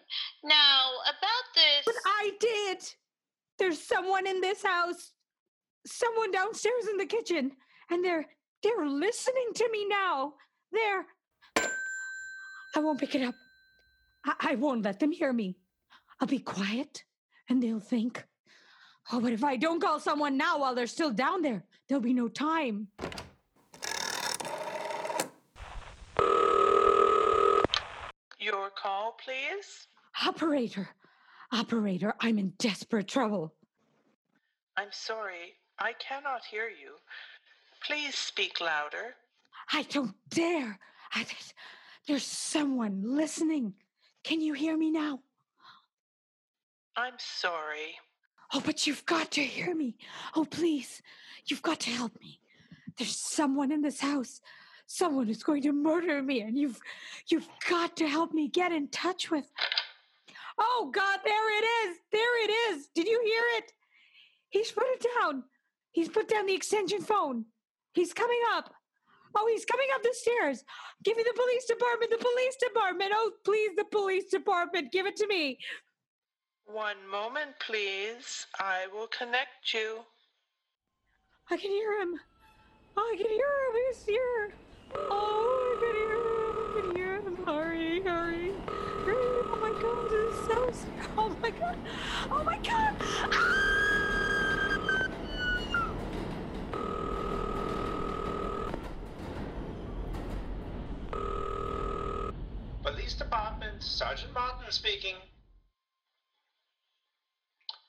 Now, 0.44 0.90
about 1.04 1.54
this. 1.54 1.84
But 1.86 1.94
I 2.04 2.32
did. 2.38 2.84
There's 3.58 3.80
someone 3.80 4.26
in 4.26 4.40
this 4.40 4.62
house. 4.62 5.12
Someone 5.86 6.30
downstairs 6.30 6.86
in 6.90 6.98
the 6.98 7.06
kitchen. 7.06 7.52
And 7.90 8.04
they're 8.04 8.26
they're 8.62 8.86
listening 8.86 9.48
to 9.54 9.68
me 9.72 9.86
now. 9.88 10.34
They're 10.70 11.06
I 12.74 12.80
won't 12.80 13.00
pick 13.00 13.14
it 13.14 13.22
up. 13.22 13.34
I, 14.24 14.34
I 14.40 14.54
won't 14.56 14.84
let 14.84 15.00
them 15.00 15.12
hear 15.12 15.32
me. 15.32 15.56
I'll 16.20 16.28
be 16.28 16.38
quiet 16.38 17.04
and 17.48 17.62
they'll 17.62 17.80
think. 17.80 18.24
Oh, 19.10 19.20
but 19.20 19.32
if 19.32 19.42
I 19.42 19.56
don't 19.56 19.80
call 19.80 19.98
someone 19.98 20.36
now 20.36 20.58
while 20.58 20.74
they're 20.74 20.86
still 20.86 21.10
down 21.10 21.42
there, 21.42 21.64
there'll 21.88 22.02
be 22.02 22.14
no 22.14 22.28
time. 22.28 22.88
Your 28.38 28.70
call, 28.70 29.16
please. 29.24 29.88
Operator, 30.26 30.88
operator, 31.52 32.14
I'm 32.20 32.38
in 32.38 32.52
desperate 32.58 33.08
trouble. 33.08 33.54
I'm 34.76 34.88
sorry, 34.90 35.54
I 35.78 35.92
cannot 35.94 36.44
hear 36.44 36.68
you. 36.68 36.94
Please 37.86 38.14
speak 38.14 38.60
louder. 38.60 39.14
I 39.72 39.82
don't 39.84 40.14
dare. 40.30 40.78
I, 41.14 41.26
there's 42.06 42.24
someone 42.24 43.02
listening. 43.04 43.74
Can 44.24 44.40
you 44.40 44.54
hear 44.54 44.76
me 44.76 44.90
now? 44.90 45.20
I'm 46.96 47.14
sorry. 47.18 47.94
Oh, 48.54 48.62
but 48.64 48.86
you've 48.86 49.04
got 49.06 49.30
to 49.32 49.42
hear 49.42 49.74
me. 49.74 49.96
Oh, 50.34 50.44
please. 50.44 51.02
You've 51.46 51.62
got 51.62 51.80
to 51.80 51.90
help 51.90 52.12
me. 52.20 52.38
There's 52.98 53.16
someone 53.16 53.72
in 53.72 53.82
this 53.82 54.00
house. 54.00 54.40
Someone 54.86 55.26
who's 55.26 55.42
going 55.42 55.62
to 55.62 55.72
murder 55.72 56.22
me, 56.22 56.42
and 56.42 56.58
you've 56.58 56.78
you've 57.28 57.48
got 57.70 57.96
to 57.96 58.06
help 58.06 58.32
me 58.34 58.48
get 58.48 58.72
in 58.72 58.88
touch 58.88 59.30
with. 59.30 59.50
Oh 60.58 60.90
God, 60.92 61.20
there 61.24 61.58
it 61.58 61.64
is. 61.88 61.98
There 62.12 62.44
it 62.44 62.52
is. 62.74 62.88
Did 62.94 63.06
you 63.06 63.18
hear 63.24 63.44
it? 63.58 63.72
He's 64.50 64.70
put 64.70 64.84
it 64.88 65.06
down. 65.18 65.44
He's 65.92 66.10
put 66.10 66.28
down 66.28 66.44
the 66.44 66.54
extension 66.54 67.00
phone. 67.00 67.46
He's 67.94 68.12
coming 68.12 68.40
up. 68.54 68.74
Oh, 69.34 69.48
he's 69.50 69.64
coming 69.64 69.86
up 69.94 70.02
the 70.02 70.12
stairs. 70.12 70.62
Give 71.02 71.16
me 71.16 71.22
the 71.22 71.40
police 71.40 71.64
department. 71.64 72.10
The 72.10 72.18
police 72.18 72.56
department. 72.56 73.12
Oh, 73.14 73.30
please, 73.44 73.70
the 73.76 73.84
police 73.84 74.26
department. 74.30 74.92
Give 74.92 75.06
it 75.06 75.16
to 75.16 75.26
me. 75.26 75.58
One 76.66 77.06
moment, 77.10 77.58
please. 77.58 78.46
I 78.58 78.86
will 78.92 79.08
connect 79.08 79.74
you. 79.74 80.04
I 81.50 81.56
can 81.56 81.70
hear 81.70 82.00
him. 82.00 82.20
Oh, 82.96 83.12
I 83.12 83.16
can 83.16 83.28
hear 83.28 83.38
him. 83.38 83.74
He's 83.88 84.04
here. 84.06 84.54
Oh, 85.10 85.76
I 85.76 85.76
can 85.80 85.94
hear 85.96 86.14
him. 86.16 86.56
I 86.56 86.80
can 86.80 86.96
hear 86.96 87.14
him. 87.20 87.36
Hurry, 87.44 88.02
hurry. 88.02 88.52
Hurry. 89.04 89.42
Oh 89.50 89.58
my 89.60 89.72
god, 89.82 90.10
this 90.10 90.34
is 90.34 90.46
so 90.46 90.70
scary. 90.72 91.08
Oh 91.18 91.36
my 91.42 91.50
god. 91.50 91.76
Oh 92.30 92.42
my 92.44 92.58
god. 92.64 92.94
Ah! 93.32 93.72
Police 102.82 103.14
Department, 103.14 103.82
Sergeant 103.82 104.32
Martin 104.34 104.70
speaking. 104.70 105.16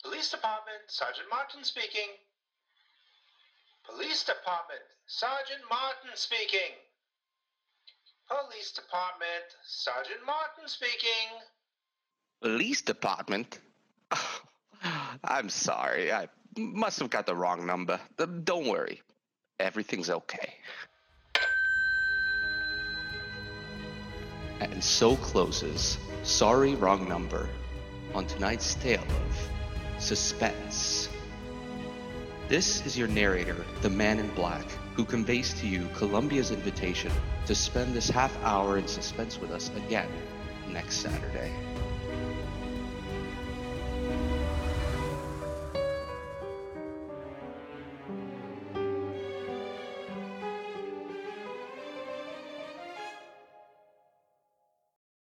Police 0.04 0.32
Department, 0.32 0.82
Sergeant 0.88 1.28
Martin 1.30 1.63
speaking. 1.63 2.10
Police 3.89 4.24
Department, 4.24 4.82
Sergeant 5.08 5.62
Martin 5.70 6.12
speaking. 6.16 6.76
Police 8.28 8.72
Department, 8.72 9.48
Sergeant 9.66 10.26
Martin 10.26 10.68
speaking. 10.68 11.39
Police 12.42 12.82
department? 12.82 13.60
I'm 15.24 15.50
sorry. 15.50 16.12
I 16.12 16.28
must 16.58 17.00
have 17.00 17.10
got 17.10 17.26
the 17.26 17.36
wrong 17.36 17.66
number. 17.66 18.00
Uh, 18.20 18.26
Don't 18.26 18.68
worry. 18.68 19.02
Everything's 19.60 20.10
okay. 20.10 20.56
And 24.60 24.84
so 24.84 25.16
closes 25.18 25.98
Sorry 26.24 26.76
Wrong 26.76 27.08
Number 27.08 27.50
on 28.13 28.26
tonight's 28.26 28.76
tale 28.76 29.02
of 29.02 29.53
suspense. 30.04 31.08
This 32.50 32.86
is 32.86 32.98
your 32.98 33.08
narrator, 33.08 33.66
the 33.82 33.89
man 33.89 34.20
in 34.20 34.28
black, 34.36 34.66
who 34.96 35.06
conveys 35.06 35.54
to 35.62 35.68
you 35.68 35.88
Columbia's 35.96 36.52
invitation 36.52 37.12
to 37.46 37.56
spend 37.56 37.94
this 37.94 38.10
half 38.10 38.38
hour 38.44 38.78
in 38.78 38.86
suspense 38.86 39.39
with 39.39 39.52
us 39.52 39.72
again 39.76 40.10
next 40.70 40.98
Saturday. 40.98 41.52